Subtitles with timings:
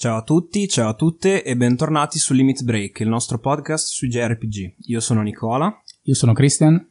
[0.00, 4.06] Ciao a tutti, ciao a tutte e bentornati su Limit Break, il nostro podcast sui
[4.06, 4.74] JRPG.
[4.82, 5.76] Io sono Nicola.
[6.02, 6.88] Io sono Christian.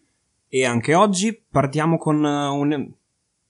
[0.49, 2.91] E anche oggi partiamo con uh, un...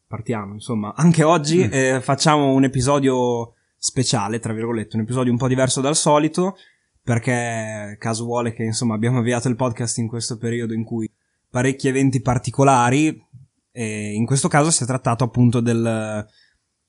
[0.05, 1.70] Partiamo, insomma, anche oggi mm.
[1.71, 6.55] eh, facciamo un episodio speciale, tra virgolette, un episodio un po' diverso dal solito,
[7.01, 11.12] perché caso vuole che, insomma, abbiamo avviato il podcast in questo periodo in cui
[11.49, 13.26] parecchi eventi particolari,
[13.71, 16.27] e in questo caso si è trattato appunto del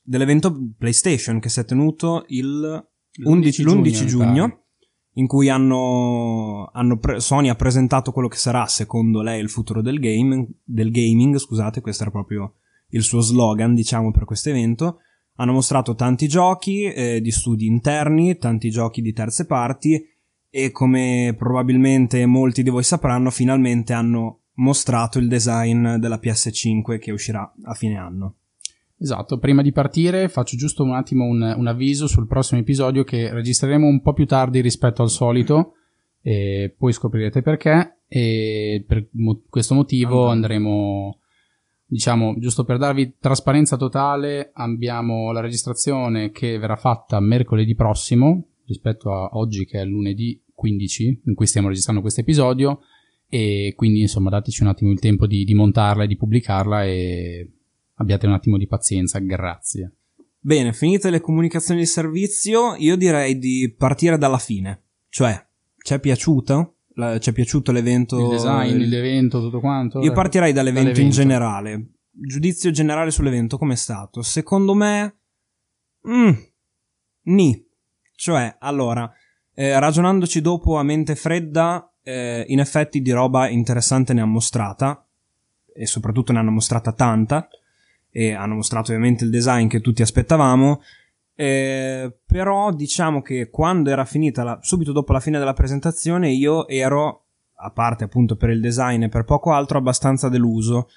[0.08, 2.86] dell'evento PlayStation che si è tenuto il
[3.22, 4.62] 11, l'11 giugno, giugno
[5.14, 9.82] in cui hanno, hanno pre- Sony ha presentato quello che sarà secondo lei il futuro
[9.82, 12.54] del, game, del gaming, scusate, questo era proprio
[12.90, 15.00] il suo slogan diciamo per questo evento.
[15.36, 20.02] Hanno mostrato tanti giochi eh, di studi interni, tanti giochi di terze parti
[20.50, 27.12] e come probabilmente molti di voi sapranno finalmente hanno mostrato il design della PS5 che
[27.12, 28.36] uscirà a fine anno.
[29.00, 33.32] Esatto, prima di partire faccio giusto un attimo un, un, avviso sul prossimo episodio che
[33.32, 35.74] registreremo un po' più tardi rispetto al solito
[36.20, 41.20] e poi scoprirete perché e per mo- questo motivo andremo
[41.84, 49.12] diciamo giusto per darvi trasparenza totale abbiamo la registrazione che verrà fatta mercoledì prossimo rispetto
[49.12, 52.80] a oggi che è lunedì 15 in cui stiamo registrando questo episodio
[53.28, 57.52] e quindi insomma dateci un attimo il tempo di, di montarla e di pubblicarla e
[57.98, 59.92] abbiate un attimo di pazienza, grazie.
[60.40, 64.84] Bene, finite le comunicazioni di servizio, io direi di partire dalla fine.
[65.08, 65.46] Cioè,
[65.76, 66.76] ci è piaciuto?
[66.94, 68.18] La, ci è piaciuto l'evento?
[68.18, 68.88] Il design, il...
[68.88, 70.00] l'evento, tutto quanto?
[70.00, 71.88] Io partirei dall'evento, dall'evento, in generale.
[72.10, 74.22] Giudizio generale sull'evento, com'è stato?
[74.22, 75.16] Secondo me...
[76.08, 76.32] Mm,
[77.24, 77.66] ni.
[78.14, 79.12] Cioè, allora,
[79.54, 85.04] eh, ragionandoci dopo a mente fredda, eh, in effetti di roba interessante ne ha mostrata,
[85.74, 87.48] e soprattutto ne hanno mostrata tanta
[88.10, 90.82] e hanno mostrato ovviamente il design che tutti aspettavamo.
[91.34, 96.66] Eh, però diciamo che quando era finita, la, subito dopo la fine della presentazione, io
[96.66, 100.88] ero, a parte appunto per il design e per poco altro, abbastanza deluso.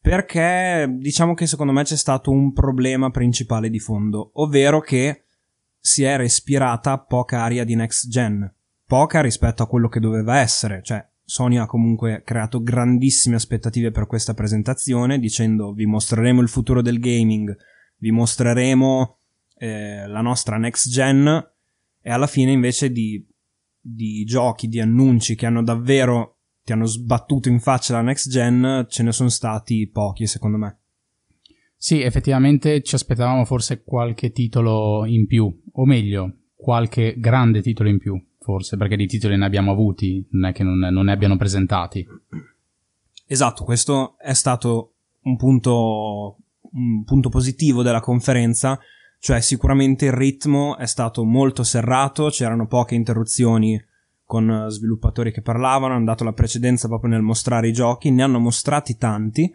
[0.00, 5.24] Perché diciamo che secondo me c'è stato un problema principale di fondo, ovvero che
[5.78, 8.50] si è respirata poca aria di next gen.
[8.86, 14.06] Poca rispetto a quello che doveva essere, cioè Sony ha comunque creato grandissime aspettative per
[14.06, 17.56] questa presentazione dicendo vi mostreremo il futuro del gaming,
[17.96, 19.18] vi mostreremo
[19.56, 21.26] eh, la nostra next gen
[22.02, 23.26] e alla fine invece di,
[23.80, 28.86] di giochi, di annunci che hanno davvero ti hanno sbattuto in faccia la next gen
[28.88, 30.78] ce ne sono stati pochi secondo me.
[31.76, 37.98] Sì, effettivamente ci aspettavamo forse qualche titolo in più, o meglio, qualche grande titolo in
[37.98, 41.38] più forse, perché di titoli ne abbiamo avuti, non è che non, non ne abbiano
[41.38, 42.06] presentati.
[43.26, 46.36] Esatto, questo è stato un punto,
[46.72, 48.78] un punto positivo della conferenza,
[49.18, 53.82] cioè sicuramente il ritmo è stato molto serrato, c'erano poche interruzioni
[54.22, 58.38] con sviluppatori che parlavano, hanno dato la precedenza proprio nel mostrare i giochi, ne hanno
[58.38, 59.50] mostrati tanti,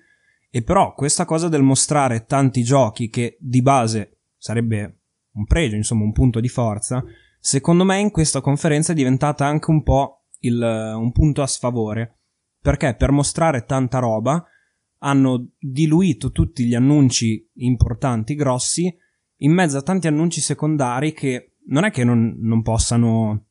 [0.50, 5.02] e però questa cosa del mostrare tanti giochi che di base sarebbe
[5.34, 7.04] un pregio, insomma un punto di forza,
[7.40, 12.20] secondo me in questa conferenza è diventata anche un po' il, un punto a sfavore,
[12.62, 14.44] perché per mostrare tanta roba
[15.00, 18.94] hanno diluito tutti gli annunci importanti, grossi,
[19.42, 23.46] in mezzo a tanti annunci secondari che non è che non, non possano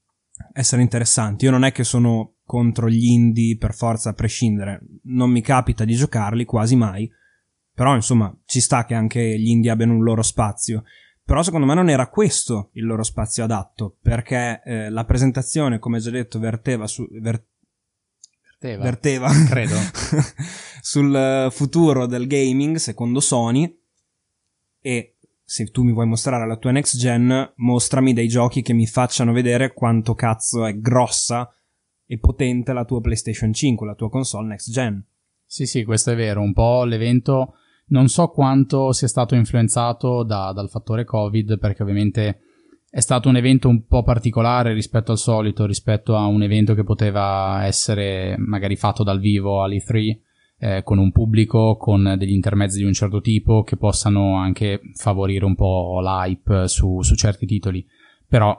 [0.53, 5.31] essere interessanti, io non è che sono contro gli indie per forza a prescindere, non
[5.31, 7.10] mi capita di giocarli quasi mai,
[7.72, 10.82] però insomma ci sta che anche gli indie abbiano un loro spazio.
[11.28, 15.99] Però secondo me non era questo il loro spazio adatto, perché eh, la presentazione, come
[15.99, 17.06] già detto, verteva su...
[17.11, 17.44] Ver-
[18.59, 19.75] verteva, verteva credo.
[20.81, 23.78] sul futuro del gaming, secondo Sony,
[24.81, 28.87] e se tu mi vuoi mostrare la tua next gen, mostrami dei giochi che mi
[28.87, 31.55] facciano vedere quanto cazzo è grossa
[32.06, 35.05] e potente la tua PlayStation 5, la tua console next gen.
[35.44, 36.41] Sì, sì, questo è vero.
[36.41, 37.53] Un po' l'evento
[37.88, 42.40] non so quanto sia stato influenzato da, dal fattore Covid, perché ovviamente
[42.90, 46.85] è stato un evento un po' particolare rispetto al solito, rispetto a un evento che
[46.85, 50.19] poteva essere magari fatto dal vivo all'E3,
[50.61, 55.44] eh, con un pubblico, con degli intermezzi di un certo tipo che possano anche favorire
[55.44, 57.87] un po' l'hype su, su certi titoli.
[58.26, 58.58] Però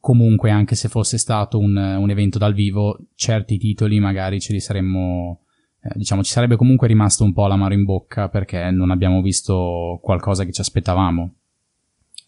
[0.00, 4.60] comunque, anche se fosse stato un, un evento dal vivo, certi titoli magari ce li
[4.60, 5.42] saremmo
[5.88, 9.98] eh, diciamo ci sarebbe comunque rimasto un po' l'amaro in bocca perché non abbiamo visto
[10.02, 11.34] qualcosa che ci aspettavamo.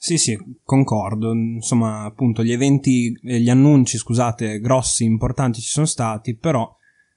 [0.03, 0.35] Sì, sì,
[0.65, 1.33] concordo.
[1.33, 6.75] Insomma, appunto, gli eventi, gli annunci, scusate, grossi, importanti ci sono stati, però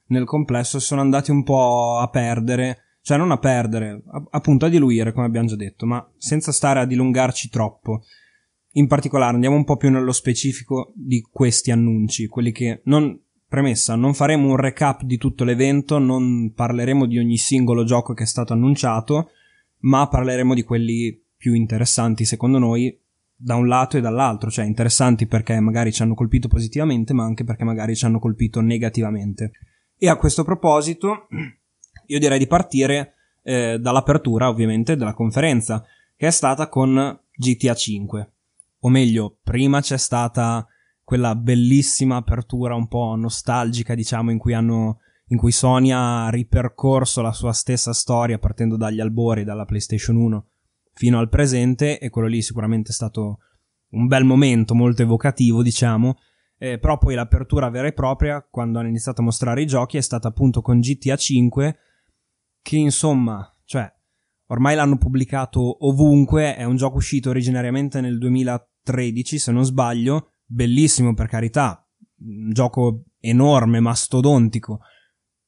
[0.08, 5.12] nel complesso sono andati un po' a perdere, cioè non a perdere, appunto a diluire,
[5.12, 8.02] come abbiamo già detto, ma senza stare a dilungarci troppo.
[8.76, 13.18] in particolare andiamo un po' più nello specifico di questi annunci, quelli che non
[13.54, 18.24] premessa, non faremo un recap di tutto l'evento, non parleremo di ogni singolo gioco che
[18.24, 19.30] è stato annunciato,
[19.82, 23.00] ma parleremo di quelli più interessanti secondo noi
[23.36, 27.44] da un lato e dall'altro, cioè interessanti perché magari ci hanno colpito positivamente, ma anche
[27.44, 29.52] perché magari ci hanno colpito negativamente.
[29.96, 31.28] E a questo proposito,
[32.06, 33.14] io direi di partire
[33.44, 35.84] eh, dall'apertura, ovviamente, della conferenza,
[36.16, 38.32] che è stata con GTA 5.
[38.80, 40.66] O meglio, prima c'è stata
[41.04, 44.98] quella bellissima apertura un po' nostalgica, diciamo, in cui hanno
[45.28, 50.46] in cui Sony ha ripercorso la sua stessa storia partendo dagli albori dalla PlayStation 1
[50.92, 53.38] fino al presente e quello lì sicuramente è stato
[53.90, 56.16] un bel momento molto evocativo diciamo.
[56.56, 60.00] Eh, però poi l'apertura vera e propria quando hanno iniziato a mostrare i giochi è
[60.00, 61.76] stata appunto con GTA 5
[62.62, 63.92] che insomma cioè
[64.46, 71.14] ormai l'hanno pubblicato ovunque è un gioco uscito originariamente nel 2013 se non sbaglio bellissimo
[71.14, 71.86] per carità
[72.20, 74.80] un gioco enorme mastodontico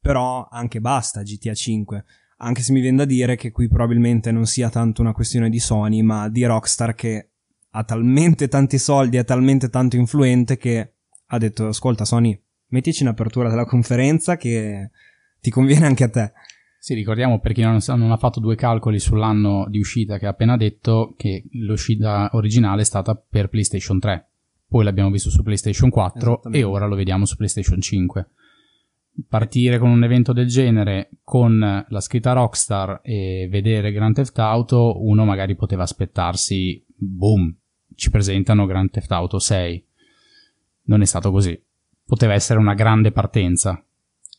[0.00, 2.04] però anche basta GTA 5
[2.38, 5.58] anche se mi viene da dire che qui probabilmente non sia tanto una questione di
[5.58, 7.30] Sony, ma di Rockstar che
[7.70, 10.92] ha talmente tanti soldi, è talmente tanto influente che
[11.26, 12.38] ha detto, ascolta Sony,
[12.68, 14.90] mettici in apertura della conferenza che
[15.40, 16.32] ti conviene anche a te.
[16.78, 20.30] Sì, ricordiamo per chi non, non, ha fatto due calcoli sull'anno di uscita che ha
[20.30, 24.28] appena detto che l'uscita originale è stata per PlayStation 3,
[24.68, 28.28] poi l'abbiamo visto su PlayStation 4 e ora lo vediamo su PlayStation 5
[29.28, 31.58] partire con un evento del genere con
[31.88, 37.54] la scritta Rockstar e vedere Grand Theft Auto, uno magari poteva aspettarsi, boom,
[37.94, 39.84] ci presentano Grand Theft Auto 6.
[40.84, 41.60] Non è stato così.
[42.04, 43.82] Poteva essere una grande partenza.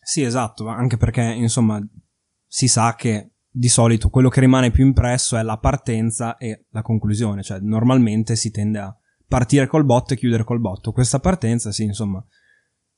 [0.01, 1.85] Sì, esatto, anche perché, insomma,
[2.45, 6.81] si sa che di solito quello che rimane più impresso è la partenza e la
[6.81, 8.95] conclusione, cioè normalmente si tende a
[9.27, 10.91] partire col botto e chiudere col botto.
[10.91, 12.23] Questa partenza, sì, insomma,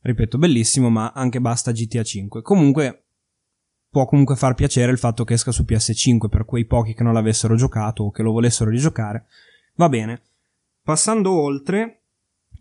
[0.02, 2.42] ripeto, bellissimo, ma anche basta GTA 5.
[2.42, 3.06] Comunque,
[3.90, 7.14] può comunque far piacere il fatto che esca su PS5 per quei pochi che non
[7.14, 9.26] l'avessero giocato o che lo volessero rigiocare.
[9.76, 10.22] Va bene.
[10.84, 12.04] Passando oltre,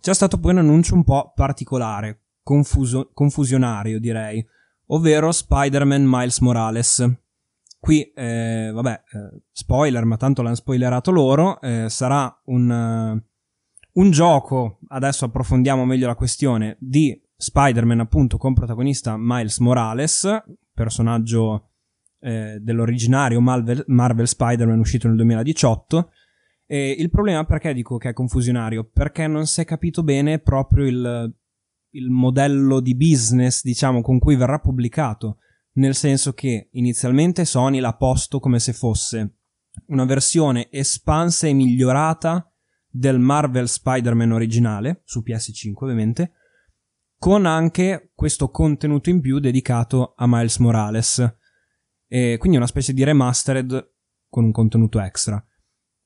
[0.00, 4.44] c'è stato poi un annuncio un po' particolare, confuso, confusionario direi,
[4.86, 7.10] ovvero Spider-Man Miles Morales.
[7.80, 13.22] Qui, eh, vabbè, eh, spoiler, ma tanto l'hanno spoilerato loro, eh, sarà un, uh,
[13.98, 20.42] un gioco, adesso approfondiamo meglio la questione, di Spider-Man appunto con protagonista Miles Morales,
[20.72, 21.70] personaggio
[22.20, 26.10] eh, dell'originario Marvel, Marvel, Spider-Man uscito nel 2018.
[26.66, 28.84] E il problema perché dico che è confusionario?
[28.84, 31.34] Perché non si è capito bene proprio il,
[31.90, 35.38] il modello di business, diciamo, con cui verrà pubblicato.
[35.74, 39.34] Nel senso che inizialmente Sony l'ha posto come se fosse
[39.86, 42.47] una versione espansa e migliorata
[42.90, 46.32] del Marvel Spider-Man originale, su PS5 ovviamente,
[47.18, 51.36] con anche questo contenuto in più dedicato a Miles Morales.
[52.06, 53.92] E quindi una specie di remastered
[54.28, 55.42] con un contenuto extra.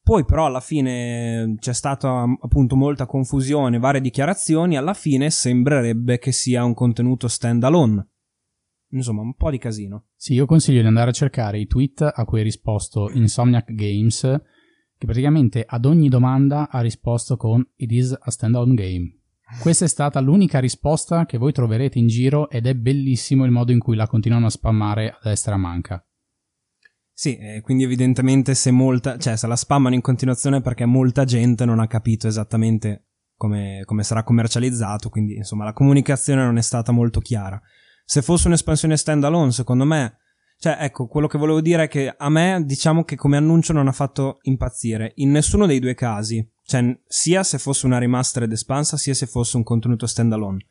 [0.03, 6.33] Poi però alla fine c'è stata appunto molta confusione, varie dichiarazioni, alla fine sembrerebbe che
[6.33, 8.09] sia un contenuto standalone.
[8.93, 10.09] Insomma, un po' di casino.
[10.17, 14.43] Sì, io consiglio di andare a cercare i tweet a cui ha risposto Insomniac Games,
[15.03, 19.17] che praticamente ad ogni domanda ha risposto con It is a standalone game.
[19.61, 23.73] Questa è stata l'unica risposta che voi troverete in giro ed è bellissimo il modo
[23.73, 26.07] in cui la continuano a spammare a destra manca.
[27.13, 31.81] Sì, quindi evidentemente se molta, cioè se la spammano in continuazione perché molta gente non
[31.81, 37.19] ha capito esattamente come, come sarà commercializzato, quindi insomma la comunicazione non è stata molto
[37.19, 37.61] chiara.
[38.05, 40.19] Se fosse un'espansione standalone, secondo me,
[40.63, 43.89] cioè ecco, quello che volevo dire è che a me diciamo che come annuncio non
[43.89, 48.97] ha fatto impazzire, in nessuno dei due casi, cioè, sia se fosse una remastered espansa,
[48.97, 50.65] sia se fosse un contenuto standalone.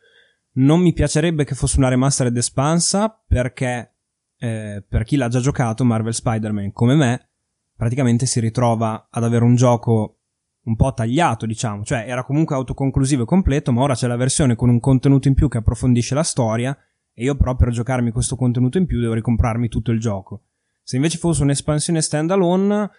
[0.52, 3.96] Non mi piacerebbe che fosse una remastered espansa perché,
[4.38, 7.28] eh, per chi l'ha già giocato, Marvel Spider-Man come me,
[7.76, 10.20] praticamente si ritrova ad avere un gioco
[10.62, 11.84] un po' tagliato, diciamo.
[11.84, 15.34] Cioè, era comunque autoconclusivo e completo, ma ora c'è la versione con un contenuto in
[15.34, 16.74] più che approfondisce la storia
[17.14, 20.44] e io però per giocarmi questo contenuto in più devo ricomprarmi tutto il gioco.
[20.82, 22.90] Se invece fosse un'espansione standalone,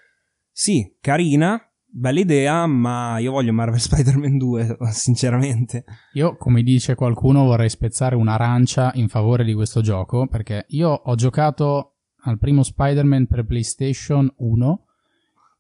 [0.52, 5.84] sì, carina, bella idea, ma io voglio Marvel Spider-Man 2, sinceramente.
[6.14, 11.16] Io, come dice qualcuno, vorrei spezzare un'arancia in favore di questo gioco, perché io ho
[11.16, 14.86] giocato al primo Spider-Man per PlayStation 1,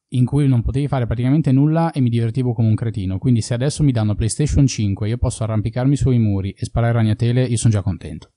[0.10, 3.18] in cui non potevi fare praticamente nulla e mi divertivo come un cretino.
[3.18, 7.44] Quindi se adesso mi danno PlayStation 5 io posso arrampicarmi sui muri e sparare ragnatele,
[7.44, 8.33] io sono già contento.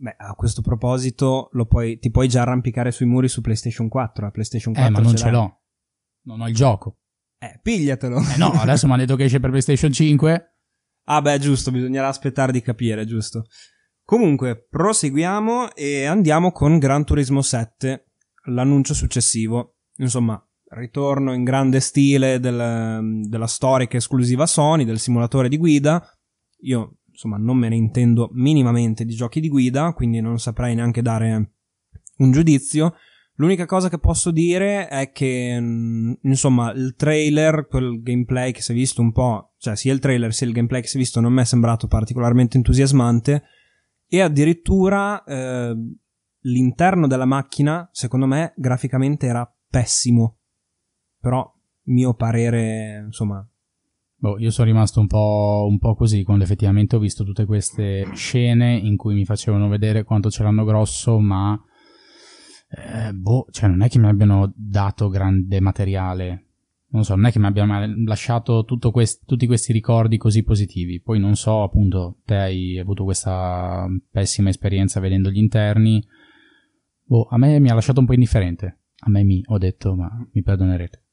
[0.00, 4.26] Beh, a questo proposito puoi, ti puoi già arrampicare sui muri su PlayStation 4.
[4.26, 5.60] A PlayStation 4 eh, ma non ce l'ho.
[6.22, 6.98] Non ho il gioco.
[7.38, 8.16] Eh, pigliatelo.
[8.16, 10.54] Eh no, adesso mi hanno detto che esce per PlayStation 5.
[11.06, 13.46] Ah beh, giusto, bisognerà aspettare di capire, giusto.
[14.04, 18.12] Comunque, proseguiamo e andiamo con Gran Turismo 7,
[18.46, 19.78] l'annuncio successivo.
[19.96, 20.40] Insomma,
[20.70, 26.06] ritorno in grande stile del, della storica esclusiva Sony, del simulatore di guida.
[26.60, 31.02] Io, insomma, non me ne intendo minimamente di giochi di guida, quindi non saprei neanche
[31.02, 31.54] dare
[32.18, 32.94] un giudizio.
[33.34, 38.70] L'unica cosa che posso dire è che, mm, insomma, il trailer, quel gameplay che si
[38.70, 41.20] è visto un po', cioè sia il trailer sia il gameplay che si è visto
[41.20, 43.42] non mi è sembrato particolarmente entusiasmante
[44.06, 45.74] e addirittura eh,
[46.42, 50.38] l'interno della macchina, secondo me, graficamente era pessimo.
[51.20, 51.52] Però,
[51.86, 53.44] mio parere, insomma,
[54.20, 58.04] Boh, io sono rimasto un po', un po', così quando effettivamente ho visto tutte queste
[58.14, 61.56] scene in cui mi facevano vedere quanto ce l'hanno grosso, ma
[62.70, 66.46] eh, boh, cioè non è che mi abbiano dato grande materiale.
[66.90, 71.00] Non so, non è che mi abbiano lasciato quest- tutti questi ricordi così positivi.
[71.00, 76.04] Poi non so, appunto, te hai avuto questa pessima esperienza vedendo gli interni.
[77.04, 78.78] Boh, a me mi ha lasciato un po' indifferente.
[79.00, 81.04] A me mi, ho detto, ma mi perdonerete.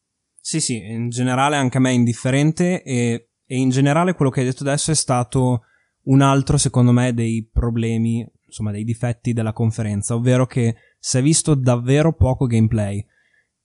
[0.48, 4.42] Sì, sì, in generale anche a me è indifferente e, e in generale quello che
[4.42, 5.64] hai detto adesso è stato
[6.04, 11.24] un altro, secondo me, dei problemi, insomma, dei difetti della conferenza, ovvero che si è
[11.24, 13.04] visto davvero poco gameplay,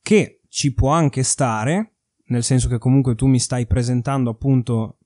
[0.00, 1.96] che ci può anche stare,
[2.28, 5.00] nel senso che comunque tu mi stai presentando appunto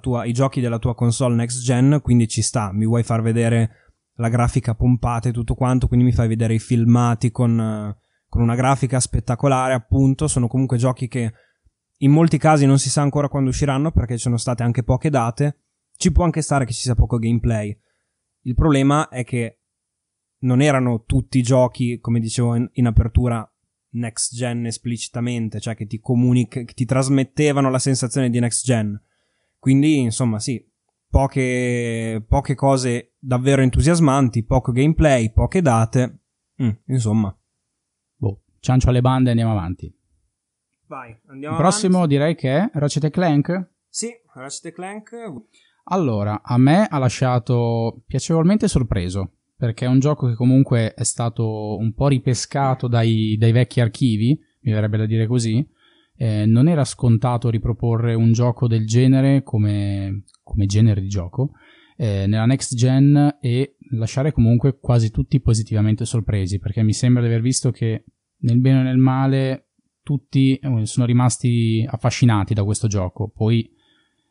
[0.00, 3.90] tua, i giochi della tua console next gen, quindi ci sta, mi vuoi far vedere
[4.14, 7.94] la grafica pompata e tutto quanto, quindi mi fai vedere i filmati con,
[8.30, 11.32] con una grafica spettacolare, appunto, sono comunque giochi che
[11.98, 15.10] in molti casi non si sa ancora quando usciranno perché ci sono state anche poche
[15.10, 15.58] date,
[15.96, 17.76] ci può anche stare che ci sia poco gameplay.
[18.42, 19.58] Il problema è che
[20.42, 23.46] non erano tutti giochi, come dicevo in, in apertura,
[23.94, 28.98] next gen esplicitamente, cioè che ti comunic- che ti trasmettevano la sensazione di next gen.
[29.58, 30.64] Quindi, insomma, sì,
[31.08, 36.20] poche, poche cose davvero entusiasmanti, poco gameplay, poche date.
[36.62, 37.34] Mm, insomma.
[38.60, 39.92] Ciancio alle bande e andiamo avanti.
[40.86, 42.14] Vai, andiamo Il prossimo avanti.
[42.14, 43.70] direi che è Ratchet Clank.
[43.88, 45.10] Sì, Ratchet Clank.
[45.84, 51.76] Allora, a me ha lasciato piacevolmente sorpreso perché è un gioco che comunque è stato
[51.76, 55.66] un po' ripescato dai, dai vecchi archivi, mi verrebbe da dire così.
[56.16, 61.52] Eh, non era scontato riproporre un gioco del genere come, come genere di gioco
[61.96, 67.28] eh, nella next gen e lasciare comunque quasi tutti positivamente sorpresi, perché mi sembra di
[67.28, 68.04] aver visto che
[68.40, 69.70] nel bene o nel male
[70.02, 73.28] tutti eh, sono rimasti affascinati da questo gioco.
[73.28, 73.70] Poi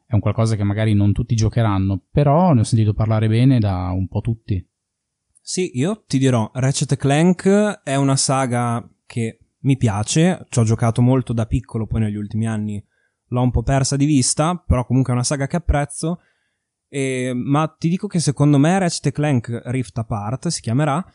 [0.05, 3.91] è un qualcosa che magari non tutti giocheranno, però ne ho sentito parlare bene da
[3.91, 4.65] un po' tutti.
[5.39, 11.01] Sì, io ti dirò, Ratchet Clank è una saga che mi piace, ci ho giocato
[11.01, 12.83] molto da piccolo, poi negli ultimi anni
[13.29, 16.21] l'ho un po' persa di vista, però comunque è una saga che apprezzo.
[16.87, 21.05] E, ma ti dico che secondo me Ratchet Clank Rift Apart si chiamerà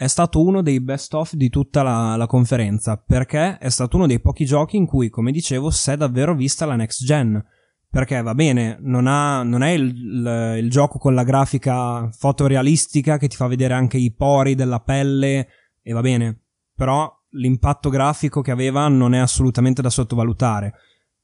[0.00, 4.06] è stato uno dei best of di tutta la, la, conferenza perché è stato uno
[4.06, 7.44] dei pochi giochi in cui, come dicevo, si è davvero vista la next gen.
[7.86, 13.18] Perché va bene, non, ha, non è il, il, il, gioco con la grafica fotorealistica
[13.18, 15.48] che ti fa vedere anche i pori della pelle
[15.82, 20.72] e va bene, però l'impatto grafico che aveva non è assolutamente da sottovalutare,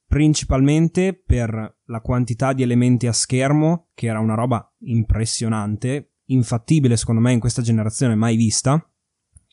[0.06, 7.21] principalmente per la quantità di elementi a schermo, che era una roba impressionante, infattibile secondo
[7.21, 8.85] me in questa generazione mai vista,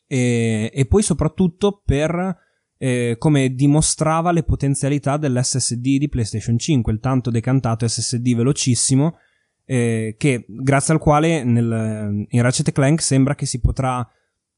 [0.06, 2.42] e, e poi soprattutto per
[2.76, 9.16] eh, come dimostrava le potenzialità dell'SSD di PlayStation 5, il tanto decantato SSD velocissimo,
[9.64, 14.06] eh, che grazie al quale nel, in Ratchet Clank sembra che si potrà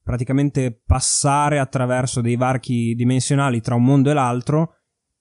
[0.02, 4.75] praticamente passare attraverso dei varchi dimensionali tra un mondo e l'altro,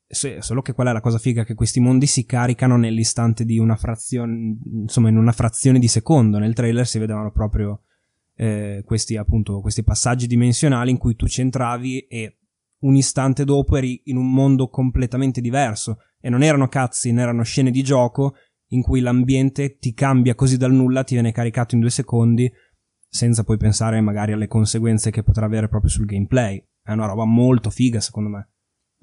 [0.08, 1.44] solo che qual è la cosa figa?
[1.44, 6.38] Che questi mondi si caricano nell'istante di una frazione, insomma in una frazione di secondo,
[6.38, 7.82] nel trailer si vedevano proprio
[8.36, 12.38] eh, questi appunto questi passaggi dimensionali in cui tu ci entravi e
[12.80, 17.72] un istante dopo eri in un mondo completamente diverso e non erano cutscene, erano scene
[17.72, 18.36] di gioco
[18.70, 22.52] in cui l'ambiente ti cambia così dal nulla, ti viene caricato in due secondi
[23.08, 26.64] senza poi pensare magari alle conseguenze che potrà avere proprio sul gameplay.
[26.82, 28.50] È una roba molto figa secondo me.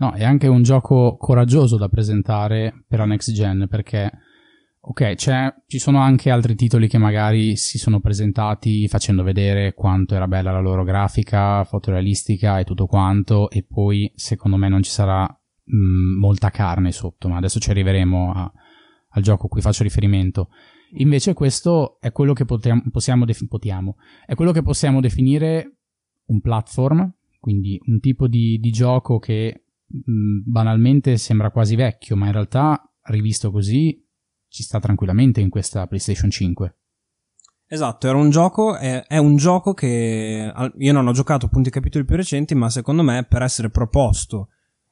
[0.03, 4.11] No, è anche un gioco coraggioso da presentare per la next gen perché
[4.85, 10.27] Ok, ci sono anche altri titoli che magari si sono presentati facendo vedere quanto era
[10.27, 15.23] bella la loro grafica, fotorealistica e tutto quanto, e poi secondo me non ci sarà
[15.23, 18.53] mh, mm, molta carne sotto, ma adesso ci arriveremo a,
[19.11, 20.49] al gioco a cui faccio riferimento.
[20.95, 25.77] Invece questo è quello che potiamo, possiamo, defi- potiamo, è quello che possiamo definire
[26.25, 29.62] un platform, quindi un tipo di, di gioco che
[30.45, 34.03] banalmente sembra quasi vecchio, ma in realtà rivisto così
[34.49, 36.77] ci sta tranquillamente in questa PlayStation 5.
[37.67, 41.73] Esatto, era un gioco, è, è, un gioco che io non ho giocato appunto i
[41.73, 44.49] capitoli più recenti, ma secondo me per essere proposto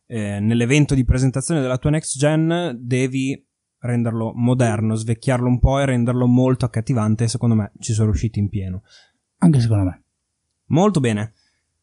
[0.07, 3.47] eh, nell'evento di presentazione della tua next gen devi
[3.81, 8.39] renderlo moderno, svecchiarlo un po' e renderlo molto accattivante e secondo me ci sono riusciti
[8.39, 8.83] in pieno.
[9.39, 10.03] Anche secondo me.
[10.67, 11.35] Molto bene.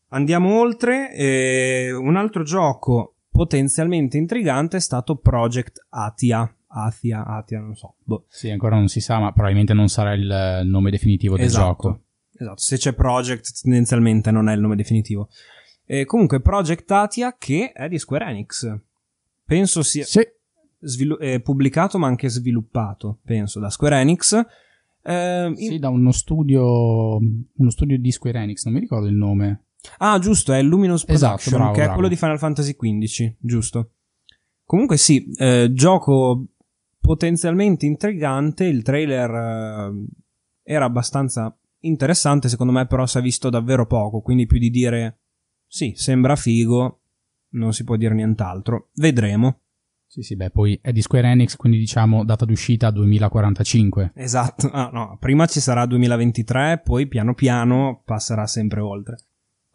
[0.10, 1.14] Andiamo oltre.
[1.14, 6.52] Eh, un altro gioco potenzialmente intrigante è stato Project Atia.
[6.70, 7.96] Atia, Atia, non so.
[8.04, 8.26] Boh.
[8.28, 12.02] Sì, ancora non si sa, ma probabilmente non sarà il nome definitivo del esatto, gioco.
[12.34, 15.30] Esatto, se c'è Project tendenzialmente non è il nome definitivo.
[15.86, 18.80] E comunque Project Atia che è di Square Enix.
[19.46, 20.22] Penso sia sì.
[20.80, 24.46] svilu- eh, pubblicato ma anche sviluppato, penso, da Square Enix.
[25.02, 25.80] Eh, sì, in...
[25.80, 29.67] da uno studio, uno studio di Square Enix, non mi ricordo il nome.
[30.00, 31.92] Ah, giusto, è Luminous Production, esatto, bravo, che bravo.
[31.92, 33.92] è quello di Final Fantasy XV, giusto.
[34.66, 36.48] Comunque sì, eh, gioco
[37.00, 40.06] potenzialmente intrigante, il trailer eh,
[40.64, 45.20] era abbastanza interessante, secondo me però si è visto davvero poco, quindi più di dire
[45.66, 47.02] sì, sembra figo,
[47.52, 48.90] non si può dire nient'altro.
[48.96, 49.62] Vedremo.
[50.06, 54.14] Sì, sì, beh, poi è di Square Enix, quindi diciamo data d'uscita 2045.
[54.16, 59.18] Esatto, ah, no, prima ci sarà 2023, poi piano piano passerà sempre oltre.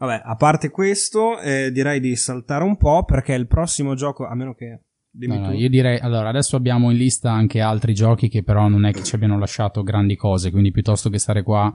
[0.03, 4.35] Vabbè, a parte questo, eh, direi di saltare un po' perché il prossimo gioco, a
[4.35, 4.81] meno che...
[5.13, 8.85] No, no, io direi, allora, adesso abbiamo in lista anche altri giochi che però non
[8.85, 11.73] è che ci abbiano lasciato grandi cose, quindi piuttosto che stare qua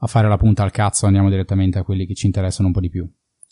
[0.00, 2.80] a fare la punta al cazzo andiamo direttamente a quelli che ci interessano un po'
[2.80, 3.08] di più.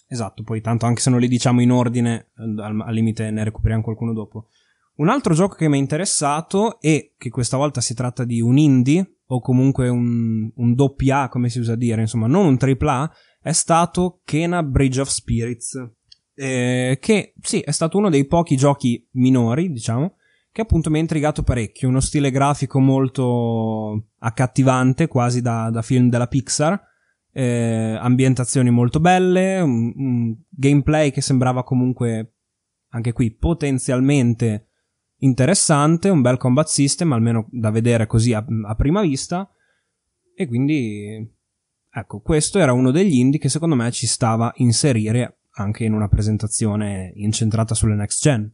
[0.08, 3.84] Esatto, poi tanto anche se non li diciamo in ordine, al, al limite ne recuperiamo
[3.84, 4.48] qualcuno dopo.
[4.96, 8.58] Un altro gioco che mi è interessato e che questa volta si tratta di un
[8.58, 13.52] indie o comunque un, un doppia come si usa dire, insomma, non un AAA, è
[13.52, 15.90] stato Kena Bridge of Spirits.
[16.34, 20.16] Eh, che sì, è stato uno dei pochi giochi minori, diciamo,
[20.52, 21.88] che appunto mi ha intrigato parecchio.
[21.88, 26.86] Uno stile grafico molto accattivante, quasi da, da film della Pixar
[27.38, 32.32] eh, ambientazioni molto belle, un, un, gameplay che sembrava comunque
[32.88, 34.70] anche qui potenzialmente
[35.18, 39.48] interessante, un bel combat system, almeno da vedere così a, a prima vista.
[40.34, 41.32] E quindi,
[41.98, 46.08] ecco, questo era uno degli indie che secondo me ci stava inserire anche in una
[46.08, 48.52] presentazione incentrata sulle next gen.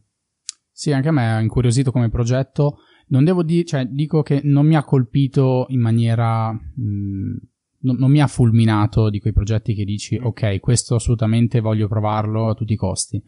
[0.71, 2.79] Sì, anche a me ha incuriosito come progetto.
[3.07, 6.51] Non devo dire, cioè, dico che non mi ha colpito in maniera.
[6.51, 7.37] Mh,
[7.85, 12.49] non, non mi ha fulminato di quei progetti che dici, ok, questo assolutamente voglio provarlo
[12.49, 13.23] a tutti i costi.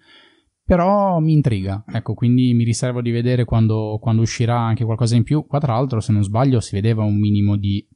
[0.64, 5.24] Però mi intriga, ecco, quindi mi riservo di vedere quando, quando uscirà anche qualcosa in
[5.24, 5.46] più.
[5.46, 7.88] Qua, tra l'altro, se non sbaglio, si vedeva un minimo di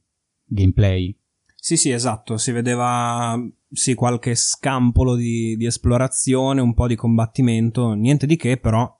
[0.46, 1.14] gameplay.
[1.64, 7.92] Sì, sì, esatto, si vedeva sì, qualche scampolo di, di esplorazione, un po' di combattimento,
[7.92, 8.92] niente di che, però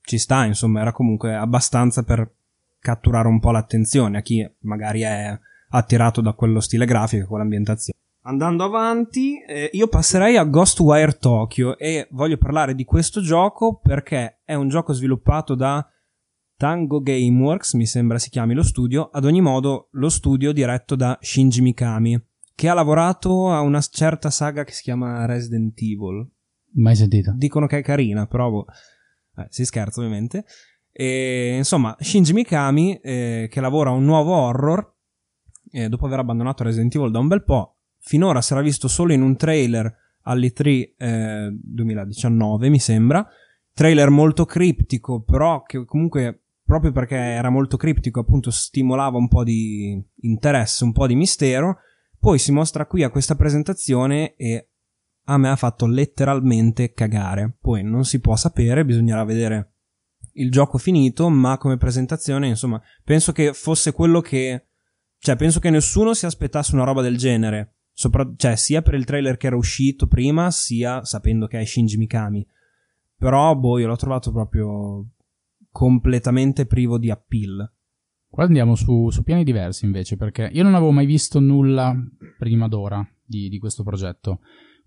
[0.00, 2.28] ci sta, insomma, era comunque abbastanza per
[2.80, 5.38] catturare un po' l'attenzione a chi magari è
[5.68, 8.00] attirato da quello stile grafico, quell'ambientazione.
[8.22, 14.40] Andando avanti, eh, io passerei a Ghostwire Tokyo e voglio parlare di questo gioco perché
[14.42, 15.88] è un gioco sviluppato da
[16.58, 21.16] Tango Gameworks, mi sembra si chiami lo studio, ad ogni modo lo studio diretto da
[21.20, 22.20] Shinji Mikami,
[22.52, 26.28] che ha lavorato a una certa saga che si chiama Resident Evil.
[26.72, 27.32] Mai sentita.
[27.36, 28.64] Dicono che è carina, però boh,
[29.36, 30.46] eh, si scherza ovviamente.
[30.90, 34.94] E, insomma, Shinji Mikami eh, che lavora a un nuovo horror
[35.70, 39.22] eh, dopo aver abbandonato Resident Evil da un bel po', finora era visto solo in
[39.22, 43.24] un trailer all'E3 eh, 2019, mi sembra.
[43.72, 49.42] Trailer molto criptico, però che comunque, proprio perché era molto criptico, appunto stimolava un po'
[49.42, 51.78] di interesse, un po' di mistero.
[52.18, 54.68] Poi si mostra qui a questa presentazione e
[55.24, 57.56] a me ha fatto letteralmente cagare.
[57.58, 59.76] Poi non si può sapere, bisognerà vedere
[60.34, 64.66] il gioco finito, ma come presentazione, insomma, penso che fosse quello che
[65.20, 67.76] cioè, penso che nessuno si aspettasse una roba del genere.
[67.94, 71.96] Sopra- cioè, sia per il trailer che era uscito prima, sia sapendo che è Shinji
[71.96, 72.46] Mikami.
[73.16, 75.06] Però, boh, io l'ho trovato proprio
[75.78, 77.72] completamente privo di appeal.
[78.28, 81.94] Qua andiamo su, su, piani diversi invece, perché io non avevo mai visto nulla
[82.36, 84.40] prima d'ora di, di, questo progetto.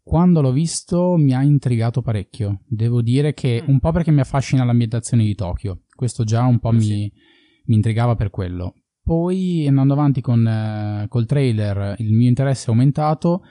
[0.04, 2.64] Quando l'ho visto mi ha intrigato parecchio.
[2.68, 5.84] Devo dire che un po' perché mi affascina l'ambientazione di Tokyo.
[5.96, 6.90] Questo già un po' sì.
[6.90, 7.14] mi,
[7.68, 8.74] mi intrigava per quello.
[9.02, 13.44] Poi andando avanti con, eh, col trailer il mio interesse è aumentato.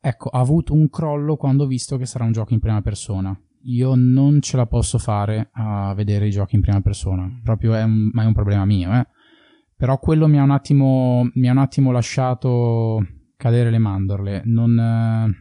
[0.00, 3.38] Ecco, ha avuto un crollo quando ho visto che sarà un gioco in prima persona.
[3.66, 7.28] Io non ce la posso fare a vedere i giochi in prima persona.
[7.42, 9.06] Proprio è un, ma è un problema mio, eh.
[9.76, 13.04] Però quello mi ha un attimo, mi ha un attimo lasciato
[13.36, 14.42] cadere le mandorle.
[14.44, 15.34] Non, eh,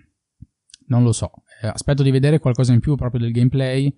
[0.88, 1.32] non lo so.
[1.62, 3.94] eh, aspetto di vedere qualcosa in più proprio del gameplay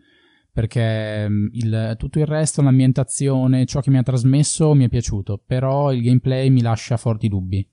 [0.57, 5.41] perché mm, il, tutto il resto, l'ambientazione, ciò che mi ha trasmesso mi è piaciuto,
[5.45, 7.67] però il gameplay mi lascia forti dubbi.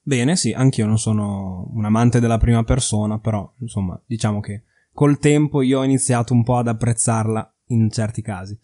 [0.00, 4.62] Bene, sì, anch'io non sono un amante della prima persona, però insomma, diciamo che
[4.98, 8.58] col tempo io ho iniziato un po' ad apprezzarla in certi casi.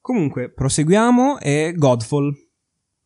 [0.00, 2.32] Comunque, proseguiamo e Godfall.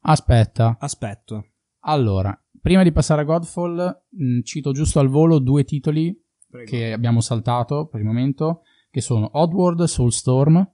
[0.03, 0.77] Aspetta.
[0.79, 1.55] Aspetto.
[1.81, 6.17] Allora, prima di passare a Godfall, mm, cito giusto al volo due titoli
[6.49, 6.71] Prego.
[6.71, 10.65] che abbiamo saltato per il momento che sono Oddworld Soulstorm,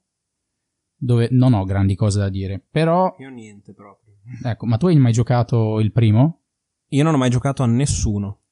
[0.95, 3.17] dove non ho grandi cose da dire, però...
[3.19, 4.17] Io niente proprio.
[4.45, 6.43] Ecco, ma tu hai mai giocato il primo?
[6.89, 8.43] Io non ho mai giocato a nessuno.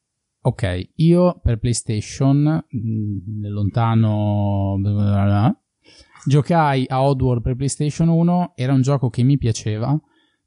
[0.47, 4.79] Ok, io per PlayStation, mm, nel lontano...
[6.25, 9.99] Giocai a Oddworld per PlayStation 1, era un gioco che mi piaceva,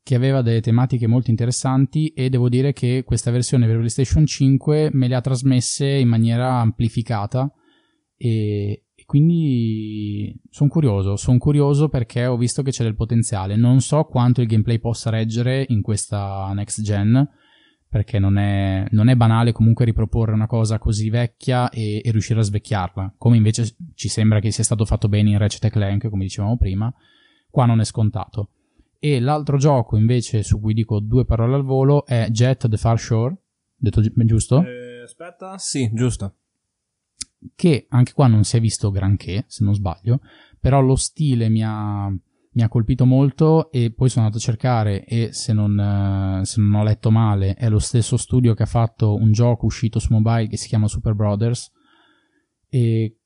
[0.03, 4.89] che aveva delle tematiche molto interessanti e devo dire che questa versione per PlayStation 5
[4.95, 7.53] me le ha trasmesse in maniera amplificata
[8.17, 13.55] e, quindi sono curioso, sono curioso perché ho visto che c'è del potenziale.
[13.55, 17.29] Non so quanto il gameplay possa reggere in questa next gen,
[17.91, 22.39] perché non è, non è banale comunque riproporre una cosa così vecchia e, e, riuscire
[22.39, 26.23] a svecchiarla, come invece ci sembra che sia stato fatto bene in Ratchet Clank, come
[26.23, 26.93] dicevamo prima,
[27.51, 28.51] qua non è scontato.
[29.01, 32.99] E l'altro gioco invece su cui dico due parole al volo è Jet the Far
[32.99, 33.37] Shore,
[33.75, 34.63] detto giusto?
[34.65, 36.37] Eh, aspetta, sì, giusto
[37.55, 40.21] che anche qua non si è visto granché, se non sbaglio,
[40.59, 42.13] però lo stile mi ha,
[42.61, 46.61] mi ha colpito molto e poi sono andato a cercare e se non, uh, se
[46.61, 50.13] non, ho letto male è lo stesso studio che ha fatto un gioco uscito su
[50.13, 51.73] mobile che si chiama Super Brothers.
[52.69, 53.17] E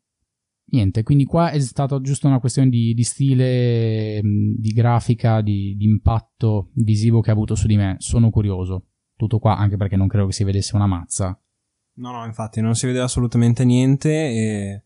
[0.66, 5.84] niente, quindi qua è stata giusto una questione di, di stile, di grafica, di, di
[5.84, 8.86] impatto visivo che ha avuto su di me, sono curioso.
[9.16, 11.36] Tutto qua, anche perché non credo che si vedesse una mazza.
[11.96, 14.83] No, no, infatti non si vede assolutamente niente e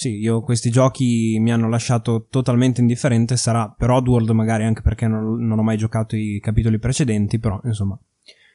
[0.00, 5.06] sì, io questi giochi mi hanno lasciato totalmente indifferente, sarà per Oddworld magari anche perché
[5.06, 8.00] non, non ho mai giocato i capitoli precedenti, però insomma,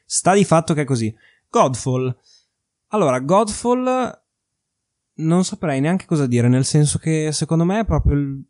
[0.05, 1.15] sta di fatto che è così.
[1.47, 2.17] Godfall.
[2.88, 4.23] Allora, Godfall
[5.17, 8.43] non saprei neanche cosa dire, nel senso che secondo me è proprio il,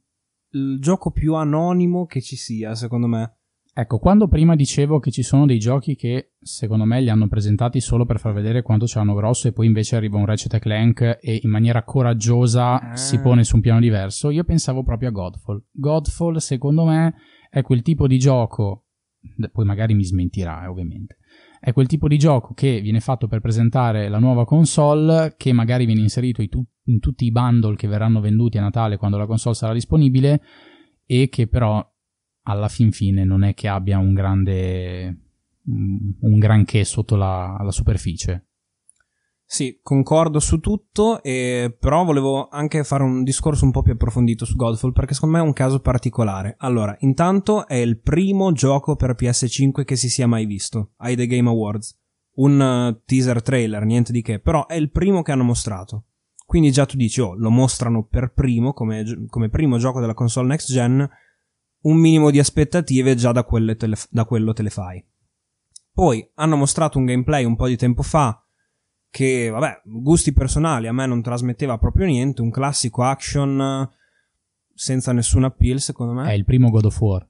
[0.52, 3.36] il gioco più anonimo che ci sia, secondo me.
[3.78, 7.82] Ecco, quando prima dicevo che ci sono dei giochi che secondo me li hanno presentati
[7.82, 11.20] solo per far vedere quanto ce l'hanno grosso e poi invece arriva un Ratchet Clank
[11.22, 12.96] e in maniera coraggiosa ah.
[12.96, 15.62] si pone su un piano diverso, io pensavo proprio a Godfall.
[15.74, 17.16] Godfall secondo me
[17.50, 18.86] è quel tipo di gioco,
[19.52, 21.18] poi magari mi smentirà eh, ovviamente,
[21.60, 25.86] è quel tipo di gioco che viene fatto per presentare la nuova console che magari
[25.86, 29.26] viene inserito in, tu- in tutti i bundle che verranno venduti a Natale quando la
[29.26, 30.42] console sarà disponibile
[31.06, 31.86] e che però
[32.46, 35.20] alla fin fine non è che abbia un grande
[35.68, 38.48] un granché sotto la, la superficie.
[39.48, 44.44] Sì, concordo su tutto, e, però volevo anche fare un discorso un po' più approfondito
[44.44, 46.56] su Godfall perché secondo me è un caso particolare.
[46.58, 51.28] Allora, intanto è il primo gioco per PS5 che si sia mai visto ai The
[51.28, 51.96] Game Awards.
[52.38, 56.08] Un uh, teaser trailer, niente di che, però è il primo che hanno mostrato.
[56.46, 60.48] Quindi già tu dici, oh, lo mostrano per primo, come, come primo gioco della console
[60.48, 61.08] next gen,
[61.86, 65.04] un minimo di aspettative già da, te le, da quello te le fai.
[65.92, 68.44] Poi hanno mostrato un gameplay un po' di tempo fa
[69.10, 73.90] che, vabbè, gusti personali, a me non trasmetteva proprio niente, un classico action
[74.74, 76.30] senza nessun appeal, secondo me.
[76.30, 77.30] È il primo God of War.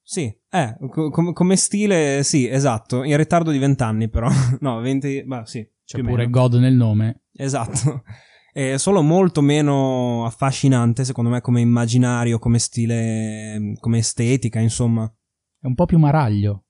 [0.00, 4.28] Sì, eh, com- come stile, sì, esatto, in ritardo di 20 anni però.
[4.60, 5.68] no, 20, beh, sì.
[5.84, 6.30] C'è pure.
[6.30, 7.22] God nel nome.
[7.32, 8.04] Esatto.
[8.52, 15.04] È solo molto meno affascinante, secondo me, come immaginario, come stile, come estetica, insomma.
[15.60, 16.64] È un po' più maraglio.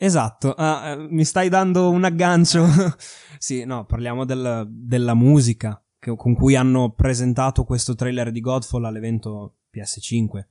[0.00, 2.64] Esatto, ah, eh, mi stai dando un aggancio.
[3.38, 8.84] sì, no, parliamo del, della musica che, con cui hanno presentato questo trailer di Godfall
[8.84, 10.46] all'evento PS5.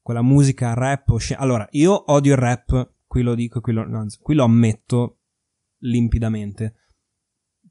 [0.00, 1.10] Quella musica rap.
[1.10, 5.18] Osc- allora, io odio il rap, qui lo dico, qui lo, anzi, qui lo ammetto
[5.80, 6.85] limpidamente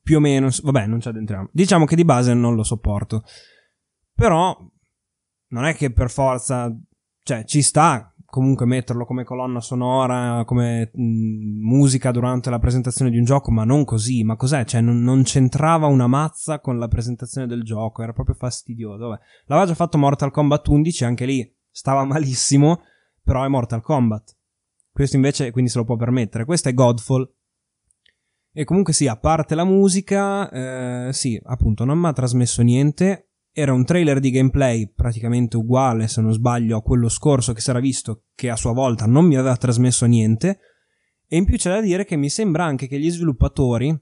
[0.05, 1.49] più o meno, vabbè, non ci addentriamo.
[1.51, 3.23] Diciamo che di base non lo sopporto.
[4.13, 4.55] Però
[5.47, 6.71] non è che per forza,
[7.23, 13.23] cioè ci sta comunque metterlo come colonna sonora, come musica durante la presentazione di un
[13.23, 14.23] gioco, ma non così.
[14.23, 14.63] Ma cos'è?
[14.63, 19.07] Cioè, non, non, c'entrava una mazza con la presentazione del gioco, era proprio fastidioso.
[19.07, 19.23] Vabbè.
[19.45, 22.81] L'aveva già fatto Mortal Kombat 11, anche lì stava malissimo,
[23.23, 24.37] però è Mortal Kombat.
[24.91, 26.45] Questo invece, quindi se lo può permettere.
[26.45, 27.27] Questo è Godfall,
[28.57, 33.31] e comunque sì, a parte la musica, eh, sì, appunto, non mi ha trasmesso niente.
[33.51, 37.69] Era un trailer di gameplay praticamente uguale, se non sbaglio, a quello scorso che si
[37.69, 40.59] era visto, che a sua volta non mi aveva trasmesso niente.
[41.27, 43.93] E in più c'è da dire che mi sembra anche che gli sviluppatori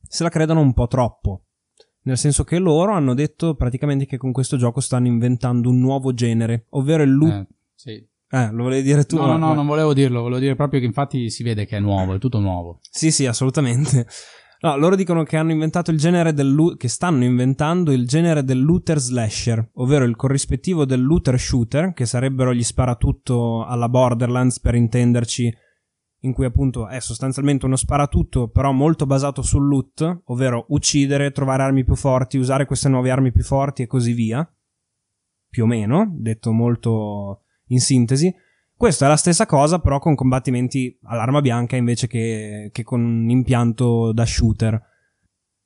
[0.00, 1.42] se la credano un po' troppo.
[2.08, 6.14] nel senso che loro hanno detto praticamente che con questo gioco stanno inventando un nuovo
[6.14, 7.32] genere, ovvero il loot.
[7.32, 8.08] Eh, sì.
[8.30, 9.16] Eh, lo volevi dire tu?
[9.16, 11.80] No, no, no, non volevo dirlo, volevo dire proprio che infatti si vede che è
[11.80, 12.78] nuovo, è tutto nuovo.
[12.90, 14.06] Sì, sì, assolutamente.
[14.60, 18.60] No, loro dicono che hanno inventato il genere del che stanno inventando il genere del
[18.60, 24.74] looter slasher, ovvero il corrispettivo del looter shooter, che sarebbero gli sparatutto alla Borderlands per
[24.74, 25.54] intenderci,
[26.22, 31.62] in cui appunto è sostanzialmente uno sparatutto, però molto basato sul loot, ovvero uccidere, trovare
[31.62, 34.46] armi più forti, usare queste nuove armi più forti e così via.
[35.48, 38.34] Più o meno, detto molto in sintesi.
[38.76, 43.28] Questo è la stessa cosa, però con combattimenti all'arma bianca invece che, che con un
[43.28, 44.80] impianto da shooter.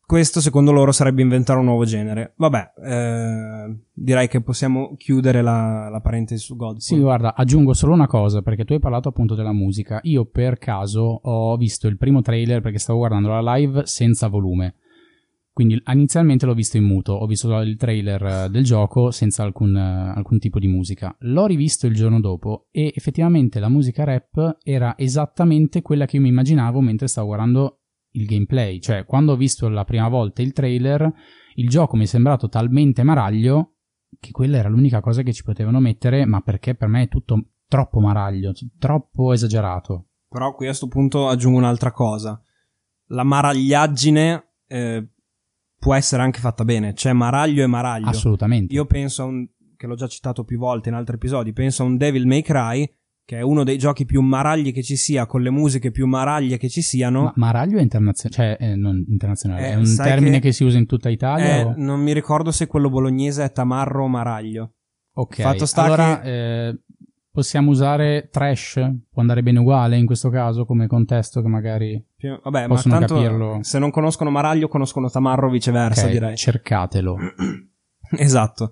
[0.05, 2.35] Questo secondo loro sarebbe inventare un nuovo genere.
[2.37, 6.79] Vabbè, eh, direi che possiamo chiudere la, la parentesi su Godfall.
[6.79, 10.01] Sì, guarda, aggiungo solo una cosa, perché tu hai parlato appunto della musica.
[10.05, 14.75] Io per caso ho visto il primo trailer perché stavo guardando la live senza volume.
[15.53, 19.75] Quindi inizialmente l'ho visto in muto, ho visto il trailer eh, del gioco senza alcun,
[19.75, 21.15] uh, alcun, tipo di musica.
[21.21, 26.23] L'ho rivisto il giorno dopo e effettivamente la musica rap era esattamente quella che io
[26.23, 28.81] mi immaginavo mentre stavo guardando il gameplay.
[28.81, 31.13] Cioè, quando ho visto la prima volta il trailer,
[31.57, 33.75] il gioco mi è sembrato talmente maraglio
[34.19, 37.51] che quella era l'unica cosa che ci potevano mettere, ma perché per me è tutto
[37.69, 40.07] troppo maraglio, troppo esagerato.
[40.31, 42.43] Però qui a questo punto aggiungo un'altra cosa.
[43.09, 44.47] La maragliaggine...
[44.67, 45.09] Eh
[45.83, 46.93] può essere anche fatta bene.
[46.93, 48.07] C'è Maraglio e Maraglio.
[48.07, 48.73] Assolutamente.
[48.73, 49.45] Io penso a un,
[49.77, 52.89] che l'ho già citato più volte in altri episodi, penso a un Devil May Cry,
[53.25, 56.57] che è uno dei giochi più maragli che ci sia, con le musiche più maraglie
[56.57, 57.25] che ci siano.
[57.25, 60.49] Ma maraglio è internazionale, cioè, eh, non internazionale, eh, è un termine che...
[60.49, 60.53] che...
[60.53, 61.57] si usa in tutta Italia?
[61.57, 61.75] Eh, o...
[61.77, 64.75] Non mi ricordo se quello bolognese è tamarro o maraglio.
[65.15, 66.69] Ok, Fatto sta allora che...
[66.69, 66.81] Eh,
[67.29, 68.75] possiamo usare trash,
[69.11, 73.15] può andare bene uguale in questo caso come contesto che magari Vabbè, possono ma tanto
[73.15, 73.59] capirlo.
[73.63, 76.37] Se non conoscono Maraglio, conoscono Tamarro, viceversa, okay, direi.
[76.37, 77.17] Cercatelo.
[78.17, 78.71] esatto.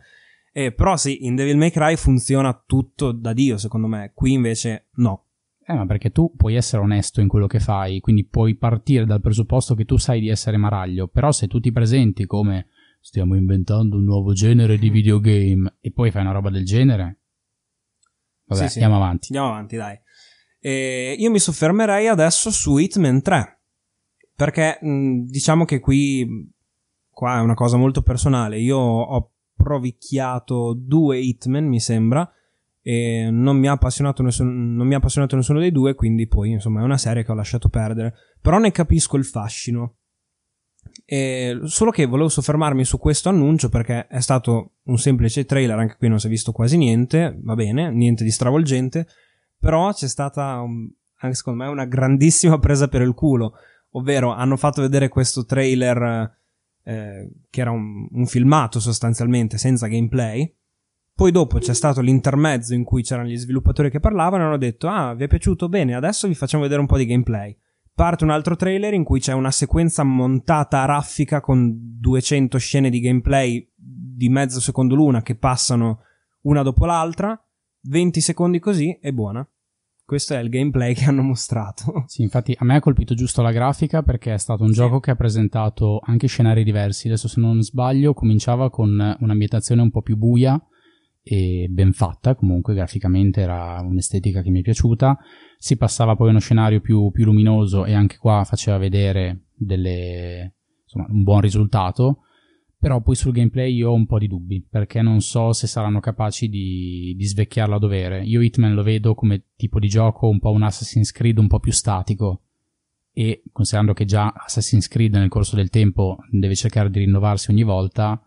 [0.52, 4.12] Eh, però sì, in Devil May Cry funziona tutto da Dio, secondo me.
[4.14, 5.26] Qui invece no.
[5.64, 9.20] Eh, ma perché tu puoi essere onesto in quello che fai, quindi puoi partire dal
[9.20, 12.66] presupposto che tu sai di essere Maraglio, però se tu ti presenti come
[13.00, 17.20] stiamo inventando un nuovo genere di videogame e poi fai una roba del genere,
[18.50, 19.28] Vabbè, sì, andiamo avanti.
[19.30, 19.98] Andiamo avanti, dai.
[20.60, 23.60] E io mi soffermerei adesso su Hitman 3.
[24.34, 26.50] Perché diciamo che qui,
[27.10, 28.58] qua è una cosa molto personale.
[28.58, 32.30] Io ho provicchiato due Hitman, mi sembra,
[32.82, 36.52] e non mi ha appassionato, nessun, non mi ha appassionato nessuno dei due, quindi poi
[36.52, 38.14] insomma è una serie che ho lasciato perdere.
[38.40, 39.96] Però ne capisco il fascino.
[41.04, 45.96] E solo che volevo soffermarmi su questo annuncio perché è stato un semplice trailer, anche
[45.98, 49.06] qui non si è visto quasi niente, va bene, niente di stravolgente,
[49.60, 50.64] però c'è stata,
[51.18, 53.52] anche secondo me, una grandissima presa per il culo,
[53.90, 56.38] ovvero hanno fatto vedere questo trailer
[56.82, 60.52] eh, che era un, un filmato sostanzialmente senza gameplay,
[61.20, 64.88] poi dopo c'è stato l'intermezzo in cui c'erano gli sviluppatori che parlavano e hanno detto
[64.88, 67.54] ah vi è piaciuto bene adesso vi facciamo vedere un po' di gameplay.
[67.92, 72.88] Parte un altro trailer in cui c'è una sequenza montata a raffica con 200 scene
[72.88, 76.00] di gameplay di mezzo secondo l'una che passano
[76.42, 77.38] una dopo l'altra,
[77.82, 79.46] 20 secondi così e buona.
[80.04, 82.04] Questo è il gameplay che hanno mostrato.
[82.06, 84.74] Sì, infatti a me ha colpito giusto la grafica perché è stato un sì.
[84.74, 87.06] gioco che ha presentato anche scenari diversi.
[87.06, 90.60] Adesso se non sbaglio cominciava con un'ambientazione un po' più buia
[91.22, 95.18] e ben fatta, comunque graficamente era un'estetica che mi è piaciuta
[95.62, 100.54] si passava poi a uno scenario più, più luminoso e anche qua faceva vedere delle,
[100.84, 102.22] insomma, un buon risultato.
[102.80, 106.00] Però poi sul gameplay io ho un po' di dubbi, perché non so se saranno
[106.00, 108.24] capaci di, di svecchiarlo a dovere.
[108.24, 111.60] Io Hitman lo vedo come tipo di gioco un po' un Assassin's Creed un po'
[111.60, 112.44] più statico.
[113.12, 117.64] E considerando che già Assassin's Creed nel corso del tempo deve cercare di rinnovarsi ogni
[117.64, 118.18] volta,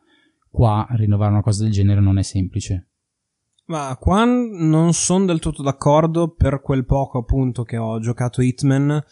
[0.52, 2.90] qua rinnovare una cosa del genere non è semplice.
[3.66, 9.04] Ma qua non sono del tutto d'accordo per quel poco appunto che ho giocato Hitman,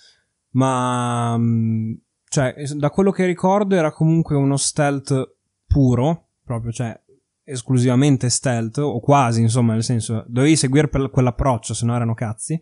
[0.52, 1.94] ma mm,
[2.32, 5.36] cioè da quello che ricordo era comunque uno stealth
[5.68, 6.98] puro, proprio cioè
[7.44, 12.58] esclusivamente stealth o quasi, insomma, nel senso dovevi seguire per quell'approccio, se no erano cazzi.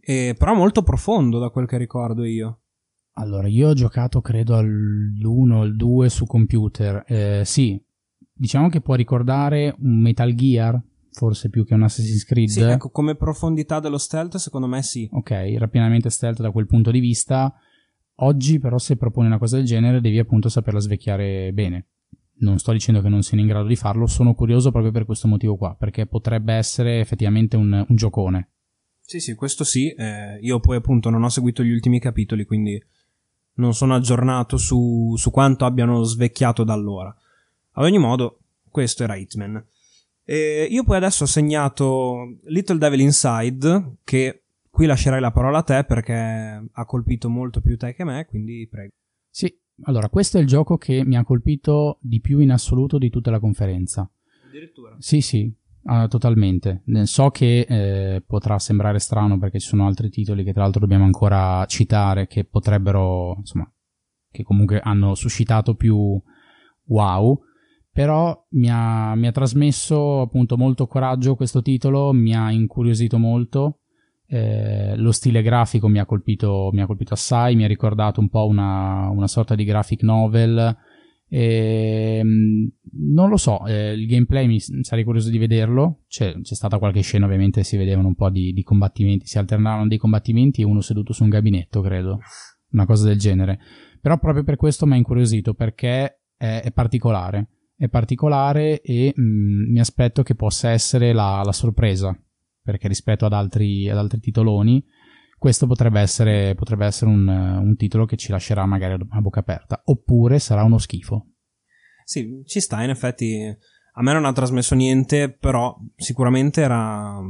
[0.00, 2.60] E, però molto profondo da quel che ricordo io.
[3.16, 7.04] Allora, io ho giocato credo all'1 o al 2 su computer.
[7.06, 7.78] Eh, sì,
[8.32, 12.48] diciamo che può ricordare un Metal Gear, forse più che un Assassin's Creed.
[12.48, 15.06] Sì, ecco, come profondità dello stealth, secondo me sì.
[15.12, 17.54] Ok, rapidamente stealth da quel punto di vista.
[18.16, 21.86] Oggi, però, se proponi una cosa del genere, devi appunto saperla svecchiare bene.
[22.36, 25.28] Non sto dicendo che non siano in grado di farlo, sono curioso proprio per questo
[25.28, 28.50] motivo qua, perché potrebbe essere effettivamente un, un giocone.
[29.00, 29.90] Sì, sì, questo sì.
[29.90, 32.82] Eh, io poi appunto non ho seguito gli ultimi capitoli, quindi
[33.54, 37.14] non sono aggiornato su, su quanto abbiano svecchiato da allora.
[37.72, 39.64] Ad ogni modo, questo era Hitman.
[40.24, 44.43] E io poi adesso ho segnato Little Devil Inside, che
[44.74, 48.66] qui lascerai la parola a te perché ha colpito molto più te che me, quindi
[48.68, 48.90] prego.
[49.30, 53.08] Sì, allora questo è il gioco che mi ha colpito di più in assoluto di
[53.08, 54.10] tutta la conferenza.
[54.48, 54.96] Addirittura?
[54.98, 55.48] Sì, sì,
[55.82, 56.82] uh, totalmente.
[57.04, 61.04] So che eh, potrà sembrare strano perché ci sono altri titoli che tra l'altro dobbiamo
[61.04, 63.72] ancora citare che potrebbero, insomma,
[64.28, 66.20] che comunque hanno suscitato più
[66.86, 67.40] wow
[67.92, 73.82] però mi ha, mi ha, trasmesso appunto molto coraggio questo titolo, mi ha incuriosito molto,
[74.26, 78.28] eh, lo stile grafico mi ha, colpito, mi ha colpito assai, mi ha ricordato un
[78.28, 80.76] po' una, una sorta di graphic novel,
[81.28, 82.70] e, ehm,
[83.14, 87.00] non lo so, eh, il gameplay mi sarei curioso di vederlo, c'è, c'è, stata qualche
[87.00, 90.80] scena ovviamente, si vedevano un po' di, di combattimenti, si alternavano dei combattimenti e uno
[90.80, 92.20] seduto su un gabinetto credo,
[92.70, 93.58] una cosa del genere,
[94.00, 97.48] però proprio per questo mi ha incuriosito perché è, è particolare.
[97.76, 102.16] È particolare e mh, mm, mi aspetto che possa essere la, la sorpresa,
[102.64, 104.82] perché rispetto ad altri, ad altri titoloni
[105.38, 109.82] questo potrebbe essere, potrebbe essere un, un, titolo che ci lascerà magari a bocca aperta,
[109.84, 111.26] oppure sarà uno schifo.
[112.02, 113.54] Sì, ci sta, in effetti
[113.96, 117.20] a me non ha trasmesso niente, però sicuramente era,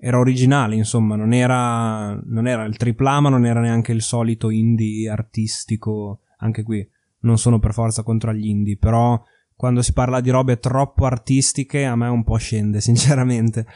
[0.00, 4.48] era originale, insomma, non era, non era il tripla, ma non era neanche il solito
[4.48, 6.88] indie artistico, anche qui
[7.20, 9.20] non sono per forza contro gli indie, però
[9.54, 13.66] quando si parla di robe troppo artistiche a me un po' scende, sinceramente.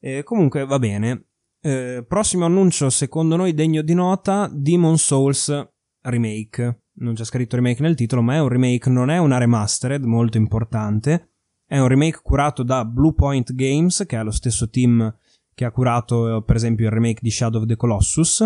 [0.00, 1.26] E comunque va bene.
[1.60, 5.68] Eh, prossimo annuncio, secondo noi degno di nota, Demon Souls
[6.02, 6.82] Remake.
[6.98, 10.36] Non c'è scritto remake nel titolo, ma è un remake, non è una remastered, molto
[10.36, 11.30] importante.
[11.66, 15.16] È un remake curato da Bluepoint Games, che è lo stesso team
[15.54, 18.44] che ha curato, per esempio, il remake di Shadow of the Colossus.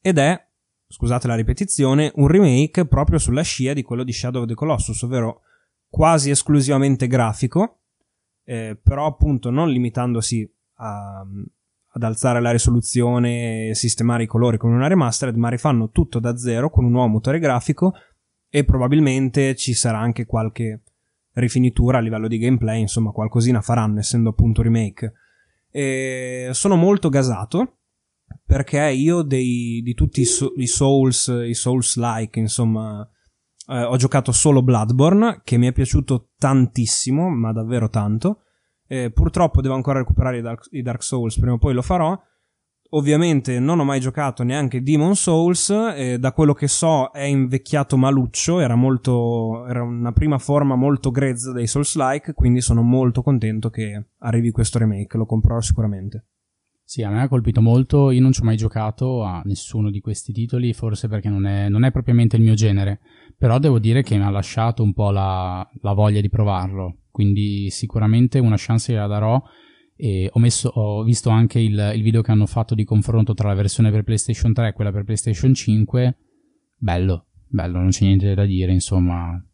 [0.00, 0.46] Ed è
[0.88, 5.02] scusate la ripetizione, un remake proprio sulla scia di quello di Shadow of the Colossus,
[5.02, 5.42] ovvero
[5.88, 7.80] quasi esclusivamente grafico,
[8.46, 14.72] eh, però appunto non limitandosi a, ad alzare la risoluzione e sistemare i colori con
[14.72, 17.92] una remastered, ma rifanno tutto da zero con un nuovo motore grafico
[18.48, 20.82] e probabilmente ci sarà anche qualche
[21.32, 25.12] rifinitura a livello di gameplay, insomma qualcosina faranno essendo appunto remake.
[25.70, 27.78] E sono molto gasato
[28.44, 33.06] perché io dei, di tutti i, so, i Souls, i Souls-like, insomma,
[33.68, 38.42] eh, ho giocato solo Bloodborne, che mi è piaciuto tantissimo, ma davvero tanto.
[38.86, 42.18] Eh, purtroppo devo ancora recuperare i Dark, i Dark, Souls, prima o poi lo farò.
[42.90, 47.96] Ovviamente non ho mai giocato neanche Demon Souls, eh, da quello che so è invecchiato
[47.96, 53.70] maluccio, era, molto, era una prima forma molto grezza dei Souls-like, quindi sono molto contento
[53.70, 56.26] che arrivi questo remake, lo comprerò sicuramente.
[56.88, 59.98] Sì, a me ha colpito molto, io non ci ho mai giocato a nessuno di
[59.98, 63.00] questi titoli, forse perché non è, non è propriamente il mio genere,
[63.36, 67.70] però devo dire che mi ha lasciato un po' la, la voglia di provarlo, quindi
[67.70, 69.42] sicuramente una chance gliela darò.
[69.96, 73.48] E ho, messo, ho visto anche il, il, video che hanno fatto di confronto tra
[73.48, 76.16] la versione per PlayStation 3 e quella per PlayStation 5,
[76.76, 79.44] bello, bello, non c'è niente da dire, insomma,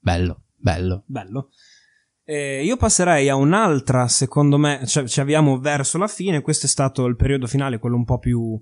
[0.00, 1.04] bello, bello.
[1.06, 1.50] Bello.
[2.26, 6.68] Eh, io passerei a un'altra, secondo me, cioè, ci avviamo verso la fine, questo è
[6.68, 8.58] stato il periodo finale, quello un po' più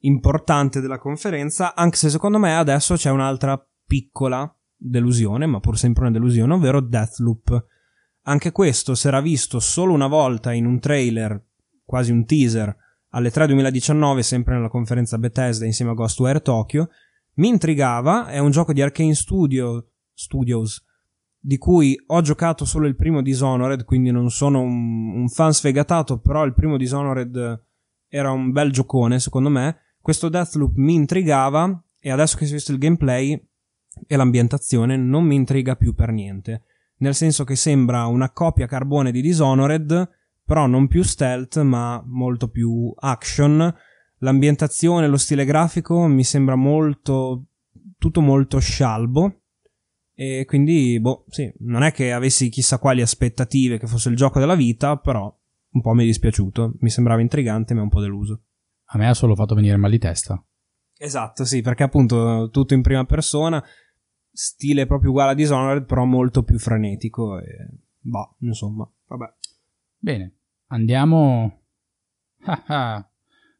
[0.00, 6.02] importante della conferenza, anche se secondo me adesso c'è un'altra piccola delusione, ma pur sempre
[6.02, 7.66] una delusione, ovvero Deathloop.
[8.24, 11.42] Anche questo si era visto solo una volta in un trailer,
[11.84, 12.76] quasi un teaser,
[13.10, 16.90] alle 3 2019, sempre nella conferenza Bethesda insieme a Ghostwire Tokyo.
[17.36, 20.84] Mi intrigava, è un gioco di Arkane Studio, Studios,
[21.48, 26.18] di cui ho giocato solo il primo Dishonored, quindi non sono un, un fan sfegatato,
[26.18, 27.64] però il primo Dishonored
[28.06, 29.78] era un bel giocone, secondo me.
[29.98, 33.42] Questo Deathloop mi intrigava e adesso che si è visto il gameplay
[34.06, 36.64] e l'ambientazione non mi intriga più per niente.
[36.98, 40.10] Nel senso che sembra una copia carbone di Dishonored,
[40.44, 43.74] però non più stealth, ma molto più action.
[44.18, 47.44] L'ambientazione, lo stile grafico mi sembra molto
[47.96, 49.44] tutto molto scialbo
[50.20, 54.40] e quindi, boh, sì, non è che avessi chissà quali aspettative che fosse il gioco
[54.40, 55.32] della vita, però
[55.70, 56.74] un po' mi è dispiaciuto.
[56.80, 58.42] Mi sembrava intrigante, ma un po' deluso.
[58.86, 60.44] A me ha solo fatto venire mal di testa.
[60.96, 63.62] Esatto, sì, perché appunto tutto in prima persona,
[64.32, 67.68] stile proprio uguale a Dishonored, però molto più frenetico e...
[68.00, 69.34] Bah, insomma, vabbè.
[69.98, 71.60] Bene, andiamo...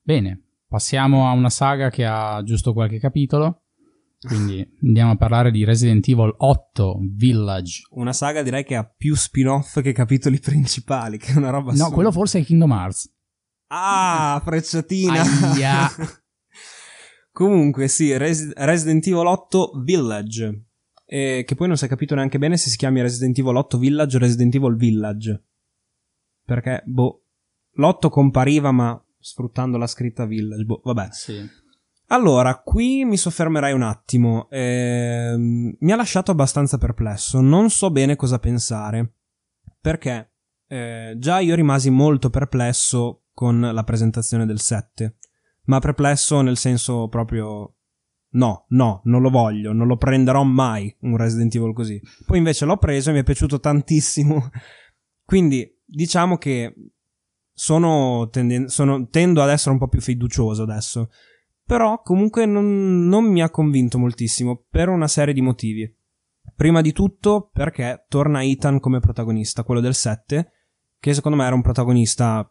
[0.03, 3.63] Bene, passiamo a una saga che ha giusto qualche capitolo
[4.21, 7.83] quindi andiamo a parlare di Resident Evil 8 Village.
[7.91, 11.91] Una saga direi che ha più spin-off che capitoli principali, che è una roba No,
[11.91, 13.15] quello forse è Kingdom Hearts.
[13.69, 15.23] Ah, frecciatina.
[17.31, 20.65] Comunque, sì, Res- Resident Evil 8 Village.
[21.05, 23.79] Eh, che poi non si è capito neanche bene se si chiami Resident Evil 8
[23.79, 25.45] Village o Resident Evil Village.
[26.45, 27.27] Perché, boh,
[27.75, 31.09] l'8 compariva ma sfruttando la scritta Village, boh, vabbè.
[31.13, 31.49] Sì.
[32.11, 34.49] Allora, qui mi soffermerei un attimo.
[34.51, 37.41] Eh, mi ha lasciato abbastanza perplesso.
[37.41, 39.13] Non so bene cosa pensare.
[39.81, 40.33] Perché
[40.69, 45.17] eh, già io rimasi molto perplesso con la presentazione del 7.
[45.65, 47.75] Ma perplesso nel senso proprio.
[48.31, 51.99] No, no, non lo voglio, non lo prenderò mai un Resident Evil così.
[52.27, 54.51] Poi invece l'ho preso e mi è piaciuto tantissimo.
[55.25, 56.75] Quindi diciamo che
[57.53, 61.09] sono, tenden- sono tendo ad essere un po' più fiducioso adesso.
[61.69, 65.95] Però comunque non, non mi ha convinto moltissimo per una serie di motivi.
[66.57, 70.51] Prima di tutto perché torna Ethan come protagonista, quello del 7,
[70.99, 72.51] che secondo me era un protagonista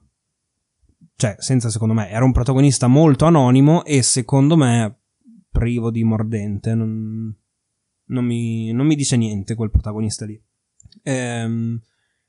[1.16, 5.00] cioè, senza secondo me, era un protagonista molto anonimo e secondo me
[5.50, 6.76] privo di mordente.
[6.76, 7.36] Non,
[8.06, 10.40] non, mi, non mi, dice niente quel protagonista lì.
[11.02, 11.82] Ehm,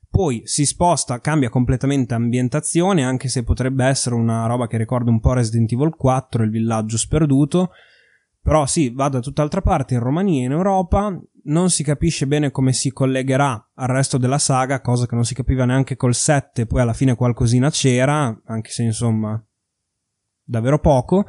[0.09, 5.19] poi si sposta, cambia completamente ambientazione, anche se potrebbe essere una roba che ricorda un
[5.19, 7.71] po' Resident Evil 4, il villaggio sperduto.
[8.41, 12.73] Però sì, va da tutt'altra parte, in Romania, in Europa, non si capisce bene come
[12.73, 16.81] si collegherà al resto della saga, cosa che non si capiva neanche col 7, poi
[16.81, 19.41] alla fine qualcosina c'era, anche se insomma
[20.43, 21.25] davvero poco.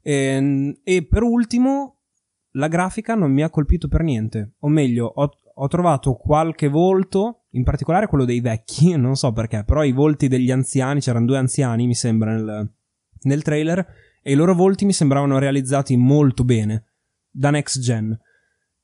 [0.00, 1.96] E, ehm, e per ultimo,
[2.52, 7.43] la grafica non mi ha colpito per niente, o meglio, ho, ho trovato qualche volto,
[7.54, 11.38] in particolare quello dei vecchi, non so perché, però i volti degli anziani, c'erano due
[11.38, 12.72] anziani mi sembra nel,
[13.22, 13.86] nel trailer,
[14.22, 16.84] e i loro volti mi sembravano realizzati molto bene,
[17.30, 18.18] da next gen.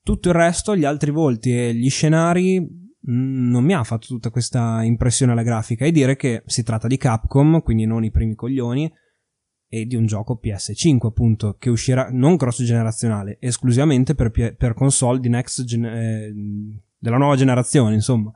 [0.03, 4.29] Tutto il resto, gli altri volti e gli scenari, mm, non mi ha fatto tutta
[4.29, 8.35] questa impressione alla grafica e dire che si tratta di Capcom, quindi non i primi
[8.35, 8.91] coglioni,
[9.73, 15.19] e di un gioco PS5 appunto che uscirà non cross generazionale, esclusivamente per, per console
[15.21, 16.33] di next gen- eh,
[16.97, 18.33] della nuova generazione, insomma.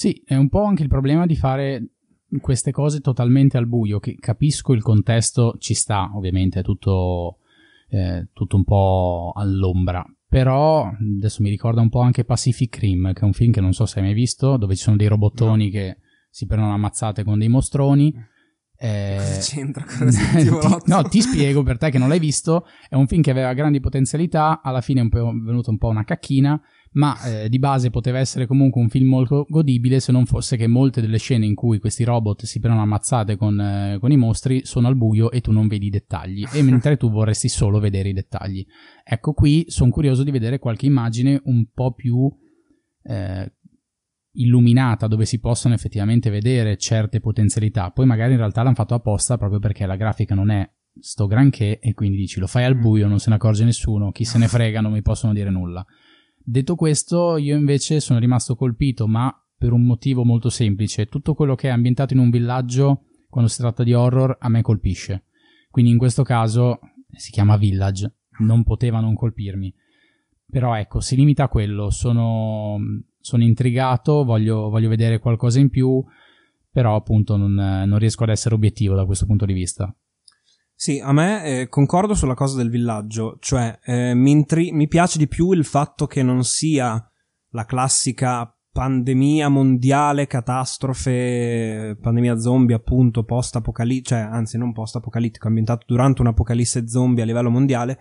[0.00, 1.88] Sì, è un po' anche il problema di fare
[2.40, 7.40] queste cose totalmente al buio, che capisco il contesto, ci sta, ovviamente, è tutto,
[7.90, 10.02] eh, tutto un po' all'ombra.
[10.26, 13.74] Però adesso mi ricorda un po' anche Pacific Rim, che è un film che non
[13.74, 15.70] so se hai mai visto, dove ci sono dei robottoni no.
[15.70, 15.98] che
[16.30, 18.14] si prendono ammazzate con dei mostroni.
[18.82, 22.64] Eh, Cosa c'entra con ti, No, ti spiego per te che non l'hai visto.
[22.88, 26.58] È un film che aveva grandi potenzialità, alla fine è venuto un po' una cacchina
[26.92, 30.66] ma eh, di base poteva essere comunque un film molto godibile se non fosse che
[30.66, 34.64] molte delle scene in cui questi robot si prendono ammazzate con, eh, con i mostri
[34.64, 38.08] sono al buio e tu non vedi i dettagli, e mentre tu vorresti solo vedere
[38.08, 38.66] i dettagli.
[39.04, 42.28] Ecco, qui sono curioso di vedere qualche immagine un po' più
[43.02, 43.52] eh,
[44.32, 47.90] illuminata dove si possono effettivamente vedere certe potenzialità.
[47.90, 50.68] Poi magari in realtà l'hanno fatto apposta proprio perché la grafica non è
[50.98, 54.24] sto granché e quindi dici lo fai al buio, non se ne accorge nessuno, chi
[54.24, 55.84] se ne frega, non mi possono dire nulla.
[56.42, 61.06] Detto questo, io invece sono rimasto colpito, ma per un motivo molto semplice.
[61.06, 64.62] Tutto quello che è ambientato in un villaggio, quando si tratta di horror, a me
[64.62, 65.24] colpisce.
[65.70, 66.80] Quindi in questo caso
[67.12, 69.72] si chiama Village, non poteva non colpirmi.
[70.50, 71.90] Però ecco, si limita a quello.
[71.90, 72.78] Sono,
[73.20, 76.02] sono intrigato, voglio, voglio, vedere qualcosa in più,
[76.70, 79.94] però appunto non, non riesco ad essere obiettivo da questo punto di vista.
[80.82, 85.18] Sì, a me eh, concordo sulla cosa del villaggio, cioè eh, mi, intri- mi piace
[85.18, 87.06] di più il fatto che non sia
[87.50, 96.22] la classica pandemia mondiale, catastrofe, pandemia zombie appunto, post-apocalittico, cioè anzi non post-apocalittico, ambientato durante
[96.22, 97.98] un'apocalisse zombie a livello mondiale,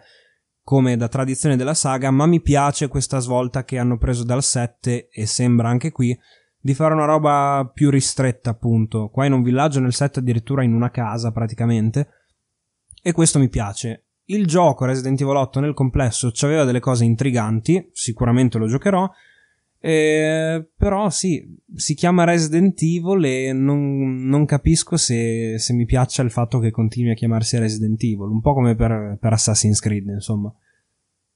[0.64, 5.10] come da tradizione della saga, ma mi piace questa svolta che hanno preso dal 7
[5.10, 6.18] e sembra anche qui
[6.58, 10.74] di fare una roba più ristretta appunto, qua in un villaggio nel 7 addirittura in
[10.74, 12.14] una casa praticamente,
[13.02, 14.06] e questo mi piace.
[14.26, 19.10] Il gioco Resident Evil 8 nel complesso aveva delle cose intriganti, sicuramente lo giocherò,
[19.82, 26.22] eh, però sì, si chiama Resident Evil e non, non capisco se, se, mi piaccia
[26.22, 30.08] il fatto che continui a chiamarsi Resident Evil, un po' come per, per Assassin's Creed,
[30.08, 30.54] insomma.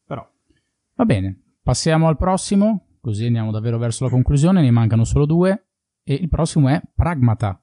[0.06, 0.30] Però.
[0.96, 5.68] Va bene, passiamo al prossimo, così andiamo davvero verso la conclusione, ne mancano solo due,
[6.04, 7.63] e il prossimo è Pragmata.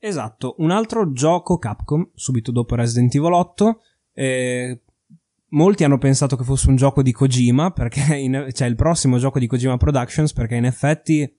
[0.00, 3.80] Esatto, un altro gioco Capcom, subito dopo Resident Evil 8.
[4.12, 4.82] Eh,
[5.50, 9.38] molti hanno pensato che fosse un gioco di Kojima, perché in, cioè il prossimo gioco
[9.38, 11.36] di Kojima Productions, perché in effetti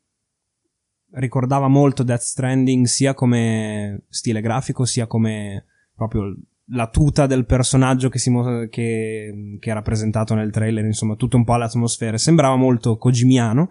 [1.11, 6.35] ricordava molto Death Stranding sia come stile grafico, sia come proprio
[6.71, 8.31] la tuta del personaggio che, si,
[8.69, 12.17] che, che è rappresentato nel trailer, insomma, tutto un po' l'atmosfera.
[12.17, 13.69] Sembrava molto Kojimiano.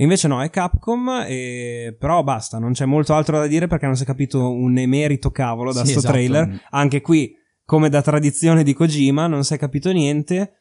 [0.00, 1.94] Invece no, è Capcom, e...
[1.98, 5.30] però basta, non c'è molto altro da dire perché non si è capito un emerito
[5.30, 6.14] cavolo da sì, sto esatto.
[6.14, 6.62] trailer.
[6.70, 7.34] Anche qui
[7.64, 10.54] come da tradizione di Kojima, non si è capito niente.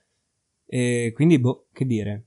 [0.66, 2.26] E quindi, boh, che dire.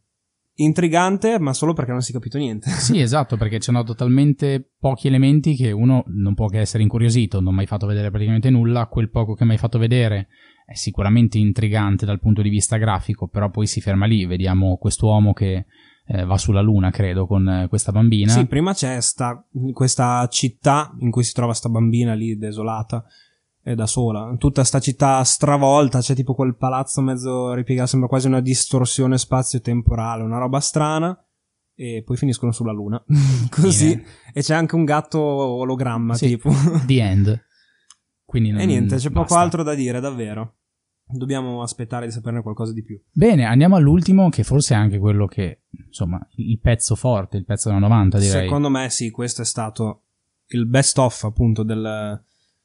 [0.55, 2.71] Intrigante, ma solo perché non si è capito niente.
[2.81, 7.53] Sì, esatto, perché c'erano talmente pochi elementi che uno non può che essere incuriosito, non
[7.53, 10.29] ho mai fatto vedere praticamente nulla, quel poco che mi hai fatto vedere
[10.65, 15.33] è sicuramente intrigante dal punto di vista grafico, però poi si ferma lì, vediamo quest'uomo
[15.33, 15.67] che
[16.13, 18.31] eh, va sulla luna, credo, con eh, questa bambina.
[18.31, 19.43] Sì, prima c'è sta,
[19.73, 23.03] questa città in cui si trova sta bambina lì desolata
[23.63, 24.35] e da sola.
[24.37, 30.23] Tutta sta città stravolta, c'è tipo quel palazzo mezzo ripiegato, sembra quasi una distorsione spazio-temporale,
[30.23, 31.19] una roba strana.
[31.75, 33.03] E poi finiscono sulla luna.
[33.51, 33.89] Così.
[33.89, 34.05] Fine.
[34.35, 36.51] E c'è anche un gatto ologramma, sì, tipo.
[36.87, 37.45] The end.
[38.27, 39.21] Quindi non, e niente, c'è basta.
[39.21, 40.57] poco altro da dire, davvero.
[41.07, 43.01] Dobbiamo aspettare di saperne qualcosa di più.
[43.13, 47.69] Bene, andiamo all'ultimo, che forse è anche quello che, insomma, il pezzo forte, il pezzo
[47.69, 48.45] da 90, direi.
[48.45, 50.05] Secondo me, sì, questo è stato
[50.47, 52.23] il best of, appunto, del,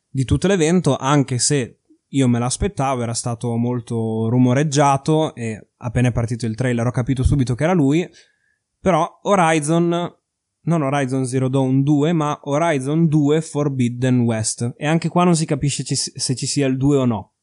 [0.09, 1.79] di tutto l'evento, anche se
[2.09, 7.23] io me l'aspettavo, era stato molto rumoreggiato e appena è partito il trailer ho capito
[7.23, 8.07] subito che era lui.
[8.79, 10.15] Però Horizon,
[10.61, 14.73] non Horizon Zero Dawn 2, ma Horizon 2 Forbidden West.
[14.77, 17.33] E anche qua non si capisce ci, se ci sia il 2 o no.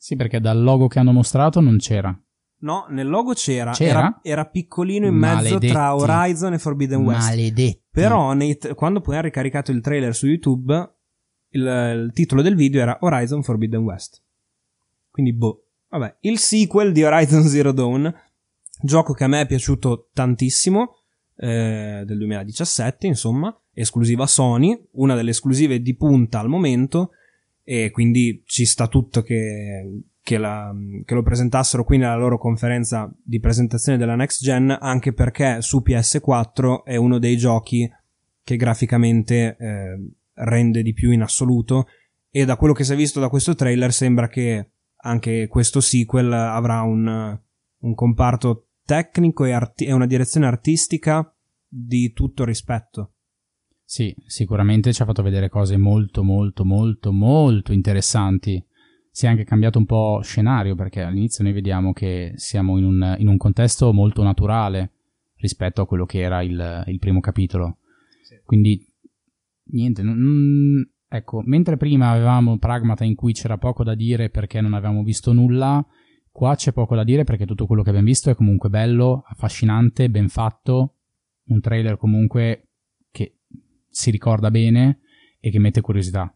[0.00, 2.18] Sì, perché dal logo che hanno mostrato non c'era.
[2.60, 3.72] No, nel logo c'era.
[3.72, 3.98] c'era?
[3.98, 5.66] Era, era piccolino in mezzo Maledetti.
[5.66, 7.28] tra Horizon e Forbidden West.
[7.28, 7.82] Maledetti.
[7.90, 10.94] Però nei, quando poi ha ricaricato il trailer su YouTube,
[11.50, 14.22] il, il, titolo del video era Horizon Forbidden West.
[15.10, 15.66] Quindi, boh.
[15.90, 18.10] Vabbè, il sequel di Horizon Zero Dawn,
[18.82, 20.94] gioco che a me è piaciuto tantissimo,
[21.36, 27.10] eh, del 2017, insomma, esclusiva Sony, una delle esclusive di punta al momento,
[27.70, 33.08] e quindi ci sta tutto che, che, la, che, lo presentassero qui nella loro conferenza
[33.22, 37.88] di presentazione della next gen, anche perché su PS4 è uno dei giochi
[38.42, 41.86] che graficamente eh, rende di più in assoluto
[42.28, 46.32] e da quello che si è visto da questo trailer sembra che anche questo sequel
[46.32, 47.38] avrà un,
[47.82, 51.32] un comparto tecnico e, arti- e una direzione artistica
[51.68, 53.12] di tutto rispetto.
[53.90, 58.64] Sì, sicuramente ci ha fatto vedere cose molto, molto, molto, molto interessanti.
[59.10, 63.16] Si è anche cambiato un po' scenario perché all'inizio noi vediamo che siamo in un,
[63.18, 64.92] in un contesto molto naturale
[65.38, 67.78] rispetto a quello che era il, il primo capitolo.
[68.22, 68.36] Sì.
[68.44, 68.80] Quindi,
[69.72, 74.74] niente, non, ecco, mentre prima avevamo Pragmata in cui c'era poco da dire perché non
[74.74, 75.84] avevamo visto nulla,
[76.30, 80.08] qua c'è poco da dire perché tutto quello che abbiamo visto è comunque bello, affascinante,
[80.10, 80.94] ben fatto,
[81.46, 82.66] un trailer comunque
[83.90, 85.00] si ricorda bene
[85.40, 86.32] e che mette curiosità.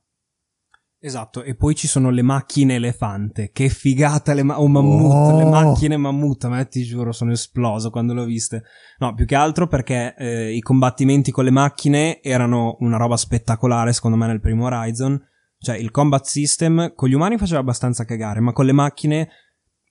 [1.04, 3.50] Esatto, e poi ci sono le macchine elefante.
[3.52, 5.36] Che figata le ma- o mammut, oh.
[5.36, 8.62] le macchine mammut, ma ti giuro sono esploso quando le ho viste.
[9.00, 13.92] No, più che altro perché eh, i combattimenti con le macchine erano una roba spettacolare
[13.92, 15.22] secondo me nel primo Horizon.
[15.58, 19.28] Cioè il combat system con gli umani faceva abbastanza cagare, ma con le macchine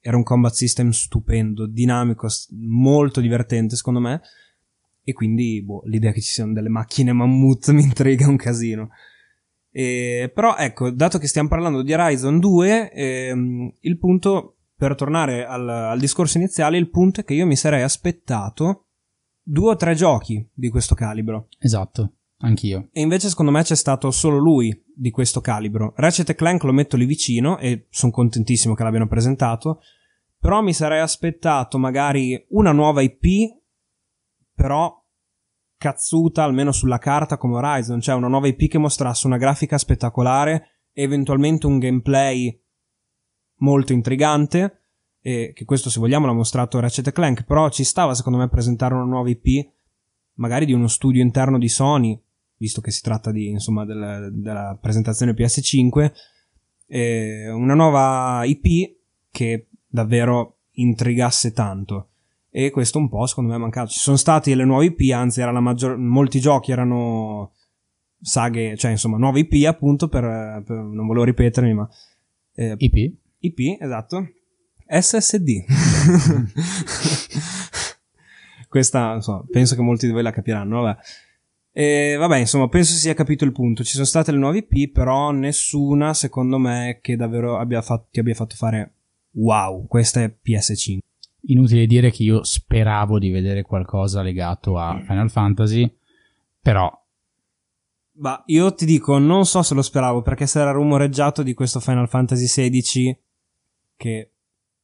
[0.02, 4.20] era un combat system stupendo, dinamico, molto divertente secondo me.
[5.04, 8.90] E quindi, boh, l'idea che ci siano delle macchine mammut mi intriga un casino.
[9.70, 15.46] E, però, ecco, dato che stiamo parlando di Horizon 2, ehm, il punto, per tornare
[15.46, 18.88] al, al discorso iniziale, il punto è che io mi sarei aspettato
[19.42, 21.50] due o tre giochi di questo calibro.
[21.60, 22.90] Esatto, anch'io.
[22.92, 25.94] E invece secondo me c'è stato solo lui di questo calibro.
[25.96, 29.82] Ratchet Clank lo metto lì vicino e sono contentissimo che l'abbiano presentato,
[30.40, 33.63] però mi sarei aspettato magari una nuova IP
[34.54, 35.02] però
[35.78, 40.88] cazzuta almeno sulla carta come Horizon, cioè una nuova IP che mostrasse una grafica spettacolare,
[40.94, 42.58] eventualmente un gameplay
[43.58, 44.80] molto intrigante,
[45.22, 48.94] e che questo se vogliamo l'ha mostrato Ratchet Clank, però ci stava secondo me presentare
[48.94, 49.72] una nuova IP,
[50.36, 52.22] magari di uno studio interno di Sony,
[52.58, 56.12] visto che si tratta di, insomma, del, della presentazione PS5,
[57.54, 58.98] una nuova IP
[59.32, 62.13] che davvero intrigasse tanto
[62.56, 63.90] e questo un po' secondo me è mancato.
[63.90, 67.54] Ci sono stati le nuove IP, anzi era la maggior, molti giochi erano
[68.22, 71.90] saghe, cioè insomma nuove IP appunto per, per non volevo ripetermi ma...
[72.54, 73.16] Eh, IP?
[73.40, 74.28] IP, esatto.
[74.88, 75.66] SSD.
[78.70, 81.00] Questa, insomma, penso che molti di voi la capiranno, vabbè.
[81.72, 83.84] E vabbè, insomma, penso si sia capito il punto.
[83.84, 88.20] Ci sono state le nuove IP, però nessuna, secondo me, che davvero abbia fatto, ti
[88.20, 88.94] abbia fatto fare
[89.32, 91.00] wow, questa è PS5.
[91.48, 95.06] Inutile dire che io speravo di vedere qualcosa legato a mm.
[95.06, 95.98] Final Fantasy,
[96.62, 96.92] però.
[98.16, 101.80] Ma io ti dico, non so se lo speravo perché si era rumoreggiato di questo
[101.80, 103.18] Final Fantasy XVI
[103.98, 104.30] che.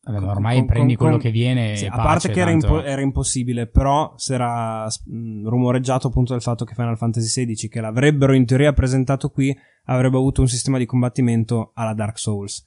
[0.01, 1.75] Vabbè, ormai con, prendi con, quello con, che viene.
[1.75, 6.33] Sì, pace, a parte che era, impo- era, impossibile, però si era mh, rumoreggiato appunto
[6.33, 9.55] del fatto che Final Fantasy XVI, che l'avrebbero in teoria presentato qui,
[9.85, 12.65] avrebbe avuto un sistema di combattimento alla Dark Souls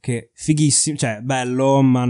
[0.00, 2.06] che fighissimo, cioè bello, ma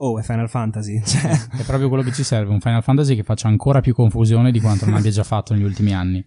[0.00, 1.00] oh, è Final Fantasy.
[1.04, 1.30] Cioè.
[1.58, 4.60] È proprio quello che ci serve, un Final Fantasy che faccia ancora più confusione di
[4.60, 6.24] quanto non abbia già fatto negli ultimi anni.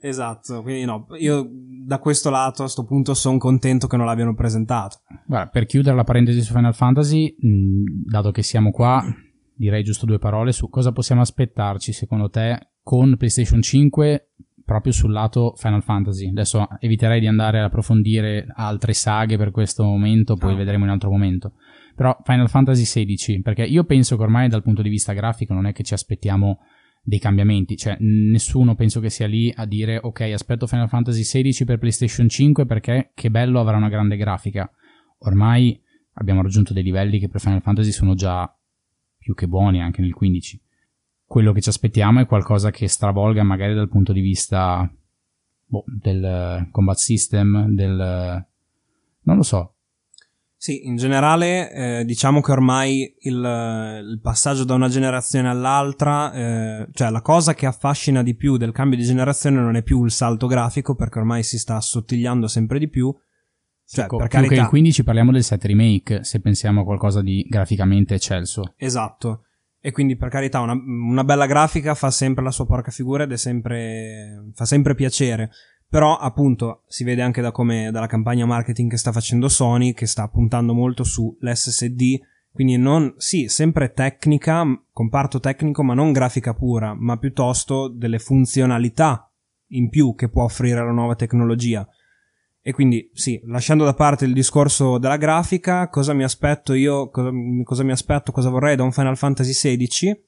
[0.00, 1.48] Esatto, quindi no, io
[1.84, 5.00] da questo lato a questo punto sono contento che non l'abbiano presentato.
[5.26, 9.04] Guarda, per chiudere la parentesi su Final Fantasy, mh, dato che siamo qua,
[9.54, 14.30] direi giusto due parole su cosa possiamo aspettarci secondo te con PlayStation 5
[14.64, 16.28] proprio sul lato Final Fantasy.
[16.28, 20.56] Adesso eviterei di andare ad approfondire altre saghe per questo momento, poi oh.
[20.56, 21.54] vedremo in un altro momento.
[21.98, 25.66] Però Final Fantasy XVI, perché io penso che ormai dal punto di vista grafico non
[25.66, 26.60] è che ci aspettiamo
[27.02, 31.64] dei cambiamenti, cioè nessuno penso che sia lì a dire ok aspetto Final Fantasy XVI
[31.64, 34.70] per PlayStation 5 perché che bello avrà una grande grafica.
[35.22, 35.76] Ormai
[36.12, 38.48] abbiamo raggiunto dei livelli che per Final Fantasy sono già
[39.18, 40.62] più che buoni anche nel 15.
[41.26, 44.88] Quello che ci aspettiamo è qualcosa che stravolga magari dal punto di vista
[45.64, 48.46] boh, del combat system, del...
[49.22, 49.77] non lo so,
[50.60, 56.88] sì, in generale eh, diciamo che ormai il, il, passaggio da una generazione all'altra, eh,
[56.92, 60.10] cioè la cosa che affascina di più del cambio di generazione non è più il
[60.10, 63.14] salto grafico perché ormai si sta assottigliando sempre di più.
[63.86, 67.22] Cioè, ecco, per carità, che il 15 parliamo del 7 remake, se pensiamo a qualcosa
[67.22, 68.74] di graficamente eccelso.
[68.76, 69.44] Esatto.
[69.80, 73.30] E quindi per carità una, una bella grafica fa sempre la sua porca figura ed
[73.30, 75.52] è sempre, fa sempre piacere.
[75.90, 80.06] Però, appunto, si vede anche da come, dalla campagna marketing che sta facendo Sony, che
[80.06, 82.20] sta puntando molto sull'SSD.
[82.52, 89.32] Quindi non, sì, sempre tecnica, comparto tecnico, ma non grafica pura, ma piuttosto delle funzionalità
[89.68, 91.88] in più che può offrire la nuova tecnologia.
[92.60, 97.30] E quindi, sì, lasciando da parte il discorso della grafica, cosa mi aspetto io, cosa,
[97.62, 100.20] cosa mi aspetto, cosa vorrei da un Final Fantasy XVI?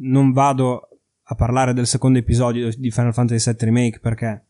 [0.00, 0.88] Non vado
[1.22, 4.47] a parlare del secondo episodio di Final Fantasy VII Remake perché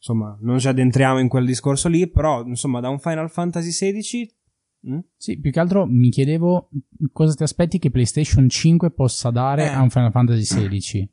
[0.00, 4.34] insomma, non ci addentriamo in quel discorso lì, però, insomma, da un Final Fantasy XVI...
[4.88, 4.98] Mm?
[5.14, 6.70] Sì, più che altro mi chiedevo
[7.12, 9.68] cosa ti aspetti che PlayStation 5 possa dare eh.
[9.68, 11.10] a un Final Fantasy XVI.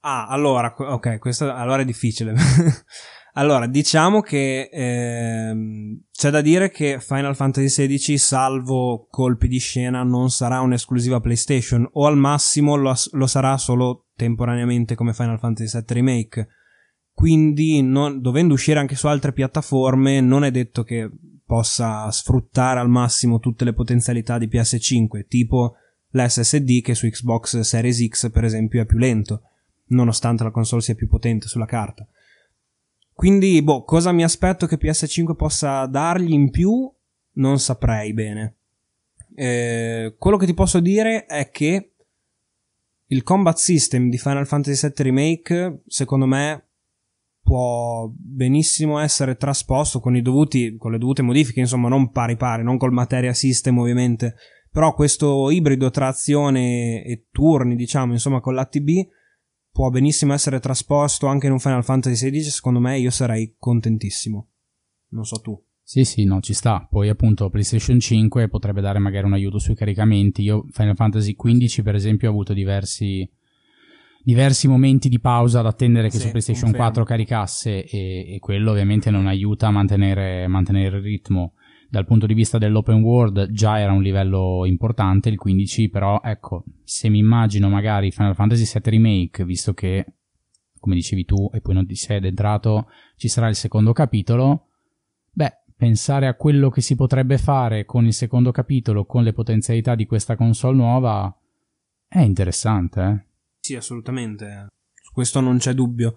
[0.00, 2.34] Ah, allora, ok, questo allora è difficile.
[3.34, 10.02] allora, diciamo che ehm, c'è da dire che Final Fantasy XVI, salvo colpi di scena,
[10.02, 15.78] non sarà un'esclusiva PlayStation, o al massimo lo, lo sarà solo temporaneamente come Final Fantasy
[15.78, 16.48] VII Remake
[17.14, 21.10] quindi non, dovendo uscire anche su altre piattaforme non è detto che
[21.44, 25.74] possa sfruttare al massimo tutte le potenzialità di PS5, tipo
[26.10, 29.42] l'SSD che su Xbox Series X per esempio è più lento,
[29.88, 32.06] nonostante la console sia più potente sulla carta.
[33.12, 36.90] Quindi, boh, cosa mi aspetto che PS5 possa dargli in più?
[37.34, 38.56] Non saprei bene.
[39.34, 41.92] Eh, quello che ti posso dire è che
[43.06, 46.68] il combat system di Final Fantasy VII Remake, secondo me,
[47.52, 52.78] può benissimo essere trasposto con, dovuti, con le dovute modifiche, insomma, non pari pari, non
[52.78, 54.36] col materia system ovviamente,
[54.70, 58.88] però questo ibrido tra azione e turni, diciamo, insomma, con l'ATB
[59.70, 64.48] può benissimo essere trasposto anche in un Final Fantasy XVI, secondo me io sarei contentissimo.
[65.08, 65.62] Non so tu.
[65.82, 66.86] Sì, sì, no, ci sta.
[66.88, 70.40] Poi appunto PlayStation 5 potrebbe dare magari un aiuto sui caricamenti.
[70.40, 73.30] Io Final Fantasy XV, per esempio, ho avuto diversi
[74.22, 76.86] diversi momenti di pausa ad attendere che sì, su PlayStation confermo.
[76.86, 81.54] 4 caricasse e, e, quello ovviamente non aiuta a mantenere, mantenere, il ritmo.
[81.88, 86.64] Dal punto di vista dell'open world già era un livello importante il 15, però ecco,
[86.84, 90.06] se mi immagino magari Final Fantasy VII Remake, visto che,
[90.78, 94.68] come dicevi tu, e poi non ti sei addentrato, ci sarà il secondo capitolo,
[95.32, 99.94] beh, pensare a quello che si potrebbe fare con il secondo capitolo, con le potenzialità
[99.94, 101.36] di questa console nuova,
[102.08, 103.31] è interessante, eh?
[103.72, 104.66] Sì, assolutamente.
[105.02, 106.16] Su questo non c'è dubbio.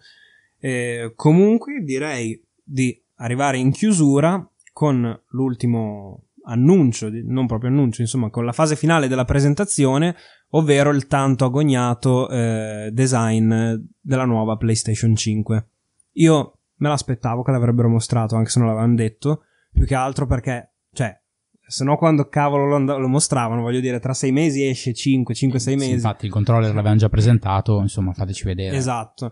[0.59, 8.43] Eh, comunque direi di arrivare in chiusura con l'ultimo annuncio, non proprio annuncio, insomma, con
[8.43, 10.15] la fase finale della presentazione,
[10.49, 15.67] ovvero il tanto agognato eh, design della nuova PlayStation 5.
[16.13, 20.73] Io me l'aspettavo che l'avrebbero mostrato, anche se non l'avevano detto, più che altro perché,
[20.91, 21.17] cioè,
[21.67, 25.59] se no quando cavolo lo, lo, mostravano, voglio dire, tra sei mesi esce 5, 5,
[25.59, 25.87] 6 mesi.
[25.87, 28.75] Sì, infatti il controller l'avevano già presentato, insomma, fateci vedere.
[28.75, 29.31] Esatto.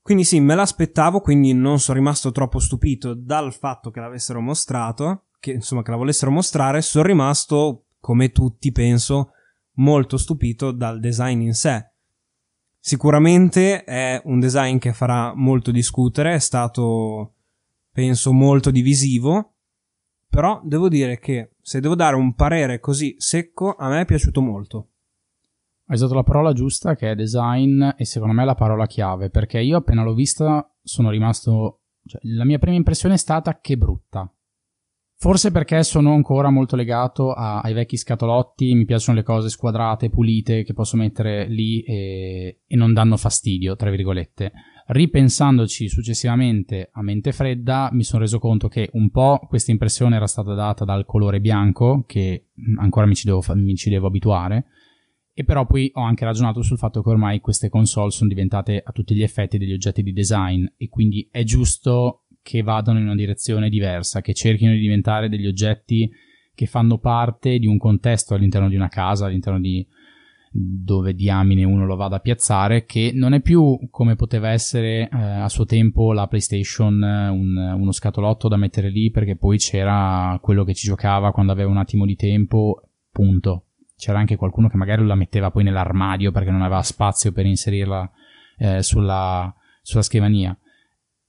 [0.00, 5.26] Quindi sì, me l'aspettavo, quindi non sono rimasto troppo stupito dal fatto che l'avessero mostrato,
[5.38, 9.32] che insomma che la volessero mostrare, sono rimasto, come tutti penso,
[9.74, 11.90] molto stupito dal design in sé.
[12.78, 17.34] Sicuramente è un design che farà molto discutere, è stato,
[17.92, 19.56] penso, molto divisivo,
[20.30, 24.40] però devo dire che se devo dare un parere così secco, a me è piaciuto
[24.40, 24.90] molto.
[25.86, 29.58] Hai usato la parola giusta che è design e secondo me la parola chiave perché
[29.58, 31.80] io appena l'ho vista sono rimasto...
[32.06, 34.32] Cioè, la mia prima impressione è stata che brutta.
[35.16, 40.08] Forse perché sono ancora molto legato a, ai vecchi scatolotti, mi piacciono le cose squadrate,
[40.08, 44.52] pulite, che posso mettere lì e, e non danno fastidio, tra virgolette.
[44.92, 50.26] Ripensandoci successivamente a mente fredda, mi sono reso conto che un po' questa impressione era
[50.26, 54.64] stata data dal colore bianco, che ancora mi ci devo, mi ci devo abituare,
[55.32, 58.90] e però poi ho anche ragionato sul fatto che ormai queste console sono diventate a
[58.90, 63.14] tutti gli effetti degli oggetti di design e quindi è giusto che vadano in una
[63.14, 66.10] direzione diversa, che cerchino di diventare degli oggetti
[66.52, 69.86] che fanno parte di un contesto all'interno di una casa, all'interno di
[70.52, 75.16] dove diamine uno lo vada a piazzare, che non è più come poteva essere eh,
[75.16, 80.64] a suo tempo la PlayStation, un, uno scatolotto da mettere lì perché poi c'era quello
[80.64, 82.82] che ci giocava quando aveva un attimo di tempo,
[83.12, 83.66] punto.
[83.96, 88.10] C'era anche qualcuno che magari la metteva poi nell'armadio perché non aveva spazio per inserirla
[88.58, 90.56] eh, sulla, sulla scrivania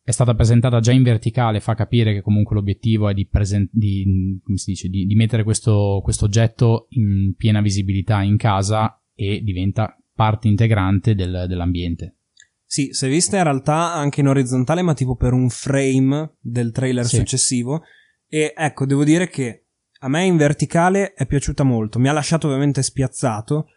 [0.04, 4.40] è stata presentata già in verticale, fa capire che comunque l'obiettivo è di, presen- di,
[4.66, 10.48] dice, di, di mettere questo, questo, oggetto in piena visibilità in casa e diventa parte
[10.48, 12.16] integrante del, dell'ambiente.
[12.66, 16.72] Sì, si è vista in realtà anche in orizzontale, ma tipo per un frame del
[16.72, 17.18] trailer sì.
[17.18, 17.84] successivo.
[18.28, 19.66] E ecco, devo dire che
[20.00, 22.00] a me in verticale è piaciuta molto.
[22.00, 23.68] Mi ha lasciato ovviamente spiazzato,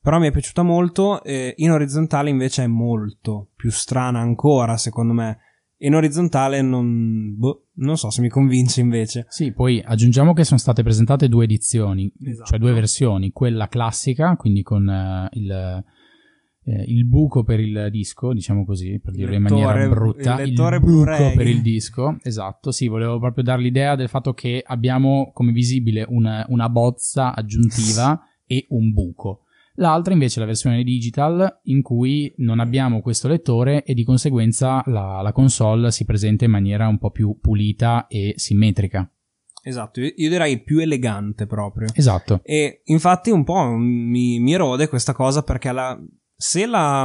[0.00, 1.20] però mi è piaciuta molto.
[1.24, 5.38] In orizzontale invece è molto più strana ancora, secondo me
[5.78, 9.26] in orizzontale non, boh, non so se mi convince invece.
[9.28, 12.50] Sì, poi aggiungiamo che sono state presentate due edizioni, esatto.
[12.50, 15.84] cioè due versioni, quella classica, quindi con uh, il,
[16.64, 20.54] uh, il, buco per il disco, diciamo così, per dirlo in maniera brutta, il, il
[20.54, 21.36] buco Blu-ray.
[21.36, 26.04] per il disco, esatto, sì, volevo proprio dare l'idea del fatto che abbiamo come visibile
[26.08, 29.42] una, una bozza aggiuntiva e un buco
[29.78, 34.82] l'altra invece è la versione digital in cui non abbiamo questo lettore e di conseguenza
[34.86, 39.10] la, la console si presenta in maniera un po' più pulita e simmetrica.
[39.62, 41.88] Esatto, io direi più elegante proprio.
[41.92, 42.40] Esatto.
[42.42, 45.98] E infatti un po' mi, mi erode questa cosa perché la,
[46.34, 47.04] se la,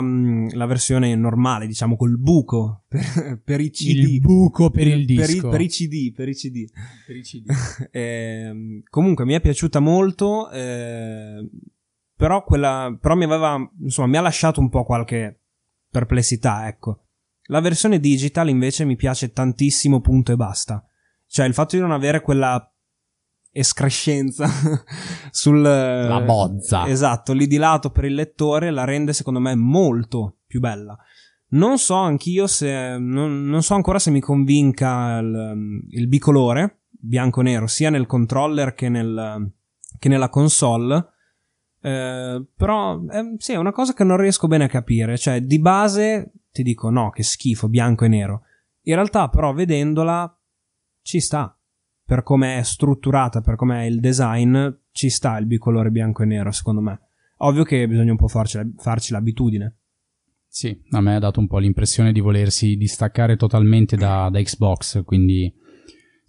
[0.52, 5.50] la, versione normale, diciamo col buco per, per i CD, il buco per il disco,
[5.50, 6.66] per i, per i CD, per i CD,
[7.06, 7.46] per i CD.
[7.92, 10.50] eh, comunque mi è piaciuta molto.
[10.52, 11.50] Eh,
[12.16, 15.42] però, quella, però mi aveva, insomma, mi ha lasciato un po' qualche
[15.90, 17.06] perplessità, ecco.
[17.48, 20.86] La versione digital invece mi piace tantissimo, punto e basta.
[21.28, 22.66] Cioè, il fatto di non avere quella
[23.52, 24.48] escrescenza
[25.32, 25.62] sul...
[25.62, 26.88] La bozza.
[26.88, 30.98] Esatto, lì di lato per il lettore la rende secondo me molto più bella.
[31.50, 32.98] Non so anch'io se...
[32.98, 38.90] Non, non so ancora se mi convinca il, il bicolore, bianco-nero, sia nel controller che,
[38.90, 39.52] nel,
[40.00, 41.13] che nella console
[41.86, 45.18] eh, però eh, sì, è una cosa che non riesco bene a capire.
[45.18, 48.44] Cioè, di base ti dico no, che schifo, bianco e nero.
[48.84, 50.34] In realtà, però, vedendola
[51.02, 51.58] ci sta.
[52.06, 56.26] Per come è strutturata, per come è il design, ci sta il bicolore bianco e
[56.26, 57.00] nero, secondo me.
[57.38, 59.80] Ovvio che bisogna un po' farci, farci l'abitudine.
[60.48, 65.04] Sì, a me ha dato un po' l'impressione di volersi distaccare totalmente da, da Xbox,
[65.04, 65.54] quindi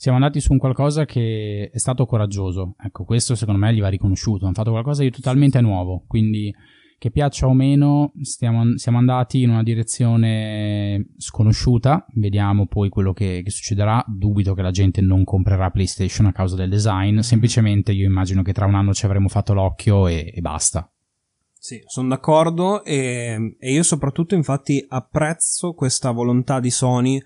[0.05, 2.75] siamo andati su un qualcosa che è stato coraggioso.
[2.79, 4.45] Ecco, questo secondo me gli va riconosciuto.
[4.45, 6.05] Hanno fatto qualcosa di totalmente nuovo.
[6.07, 6.55] Quindi,
[6.99, 12.05] che piaccia o meno, stiamo, siamo andati in una direzione sconosciuta.
[12.17, 14.05] Vediamo poi quello che, che, succederà.
[14.07, 17.21] Dubito che la gente non comprerà PlayStation a causa del design.
[17.21, 20.87] Semplicemente io immagino che tra un anno ci avremo fatto l'occhio e, e basta.
[21.59, 27.19] Sì, sono d'accordo e, e io soprattutto infatti apprezzo questa volontà di Sony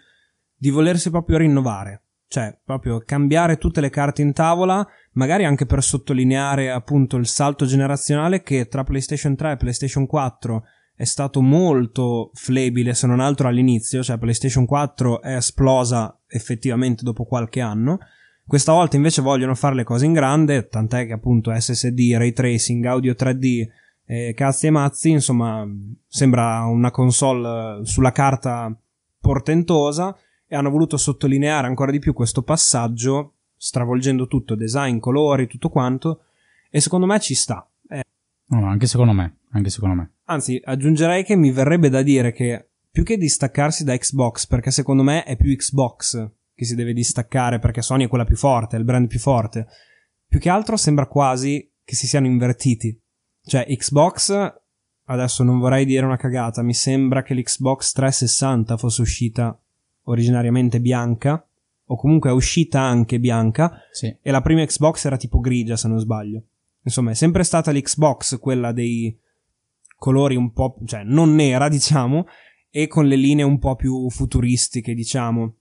[0.56, 5.82] di volersi proprio rinnovare cioè, proprio cambiare tutte le carte in tavola, magari anche per
[5.82, 10.62] sottolineare appunto il salto generazionale che tra PlayStation 3 e PlayStation 4
[10.94, 17.24] è stato molto flebile se non altro all'inizio, cioè PlayStation 4 è esplosa effettivamente dopo
[17.24, 17.98] qualche anno.
[18.46, 22.84] Questa volta invece vogliono fare le cose in grande, tant'è che appunto SSD, ray tracing,
[22.84, 23.66] audio 3D,
[24.04, 25.66] eh, cazzi e mazzi, insomma,
[26.06, 28.74] sembra una console sulla carta
[29.20, 30.16] portentosa
[30.48, 36.24] e hanno voluto sottolineare ancora di più questo passaggio, stravolgendo tutto, design, colori, tutto quanto,
[36.70, 37.68] e secondo me ci sta.
[37.88, 38.02] Eh.
[38.46, 40.10] No, anche secondo me, anche secondo me.
[40.24, 45.02] Anzi, aggiungerei che mi verrebbe da dire che più che distaccarsi da Xbox, perché secondo
[45.02, 48.78] me è più Xbox che si deve distaccare perché Sony è quella più forte, è
[48.80, 49.68] il brand più forte.
[50.26, 53.00] Più che altro sembra quasi che si siano invertiti.
[53.44, 54.54] Cioè, Xbox,
[55.04, 59.58] adesso non vorrei dire una cagata, mi sembra che l'Xbox 360 fosse uscita
[60.10, 61.42] originariamente bianca,
[61.90, 64.14] o comunque è uscita anche bianca, sì.
[64.20, 66.42] e la prima Xbox era tipo grigia, se non sbaglio.
[66.82, 69.16] Insomma, è sempre stata l'Xbox quella dei
[69.96, 72.26] colori un po', cioè non nera, diciamo,
[72.70, 75.54] e con le linee un po' più futuristiche, diciamo.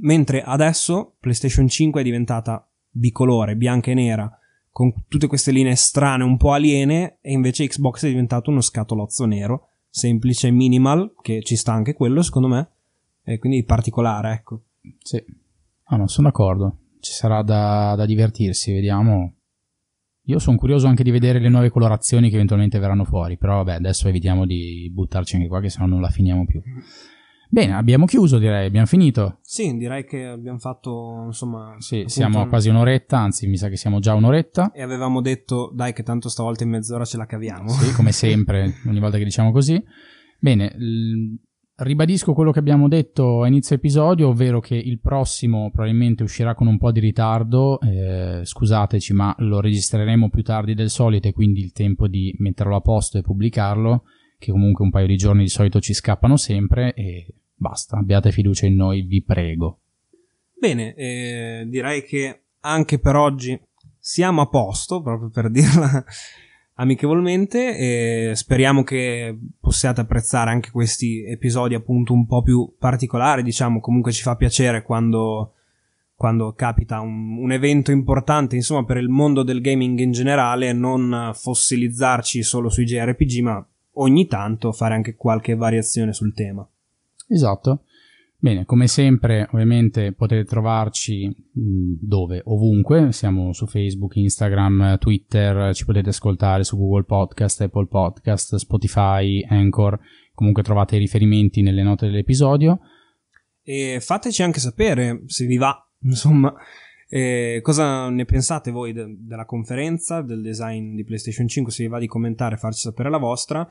[0.00, 4.38] Mentre adesso PlayStation 5 è diventata bicolore, bianca e nera,
[4.70, 9.24] con tutte queste linee strane, un po' aliene, e invece Xbox è diventato uno scatolozzo
[9.24, 12.68] nero, semplice, minimal, che ci sta anche quello secondo me,
[13.28, 14.62] e quindi particolare, ecco.
[15.00, 15.22] Sì,
[15.84, 19.34] ah, no, sono d'accordo, ci sarà da, da divertirsi, vediamo.
[20.24, 23.74] Io sono curioso anche di vedere le nuove colorazioni che eventualmente verranno fuori, però vabbè,
[23.74, 26.60] adesso evitiamo di buttarci anche qua che sennò non la finiamo più.
[27.50, 29.38] Bene, abbiamo chiuso direi, abbiamo finito.
[29.40, 31.76] Sì, direi che abbiamo fatto, insomma...
[31.78, 34.70] Sì, siamo a quasi un'oretta, anzi mi sa che siamo già un'oretta.
[34.72, 37.70] E avevamo detto, dai che tanto stavolta in mezz'ora ce la caviamo.
[37.70, 39.82] Sì, come sempre, ogni volta che diciamo così.
[40.38, 41.40] Bene, l-
[41.78, 46.66] ribadisco quello che abbiamo detto a inizio episodio, ovvero che il prossimo probabilmente uscirà con
[46.66, 51.60] un po' di ritardo, eh, scusateci ma lo registreremo più tardi del solito e quindi
[51.60, 54.04] il tempo di metterlo a posto e pubblicarlo
[54.38, 58.66] che comunque un paio di giorni di solito ci scappano sempre e basta, abbiate fiducia
[58.66, 59.80] in noi, vi prego.
[60.58, 63.60] Bene, eh, direi che anche per oggi
[63.98, 66.04] siamo a posto, proprio per dirla
[66.80, 73.80] amichevolmente e speriamo che possiate apprezzare anche questi episodi appunto un po' più particolari, diciamo,
[73.80, 75.52] comunque ci fa piacere quando
[76.18, 81.30] quando capita un, un, evento importante, insomma, per il mondo del gaming in generale, non
[81.32, 86.68] fossilizzarci solo sui JRPG, ma ogni tanto fare anche qualche variazione sul tema.
[87.28, 87.82] Esatto.
[88.40, 92.40] Bene, come sempre, ovviamente potete trovarci mh, dove?
[92.44, 93.10] Ovunque.
[93.10, 99.98] Siamo su Facebook, Instagram, Twitter, ci potete ascoltare su Google Podcast, Apple Podcast, Spotify, Anchor.
[100.34, 102.78] Comunque trovate i riferimenti nelle note dell'episodio.
[103.60, 106.54] E fateci anche sapere se vi va, insomma,
[107.08, 111.88] eh, cosa ne pensate voi de- della conferenza, del design di PlayStation 5, se vi
[111.88, 113.68] va di commentare, farci sapere la vostra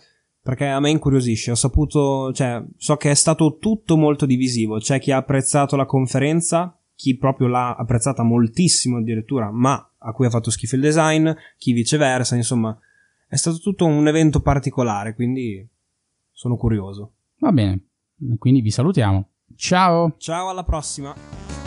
[0.47, 1.51] perché a me incuriosisce.
[1.51, 4.77] Ho saputo, cioè, so che è stato tutto molto divisivo.
[4.77, 10.25] C'è chi ha apprezzato la conferenza, chi proprio l'ha apprezzata moltissimo addirittura, ma a cui
[10.25, 12.79] ha fatto schifo il design, chi viceversa, insomma,
[13.27, 15.67] è stato tutto un evento particolare, quindi
[16.31, 17.15] sono curioso.
[17.39, 17.87] Va bene,
[18.37, 19.27] quindi vi salutiamo.
[19.57, 20.15] Ciao!
[20.17, 21.66] Ciao, alla prossima!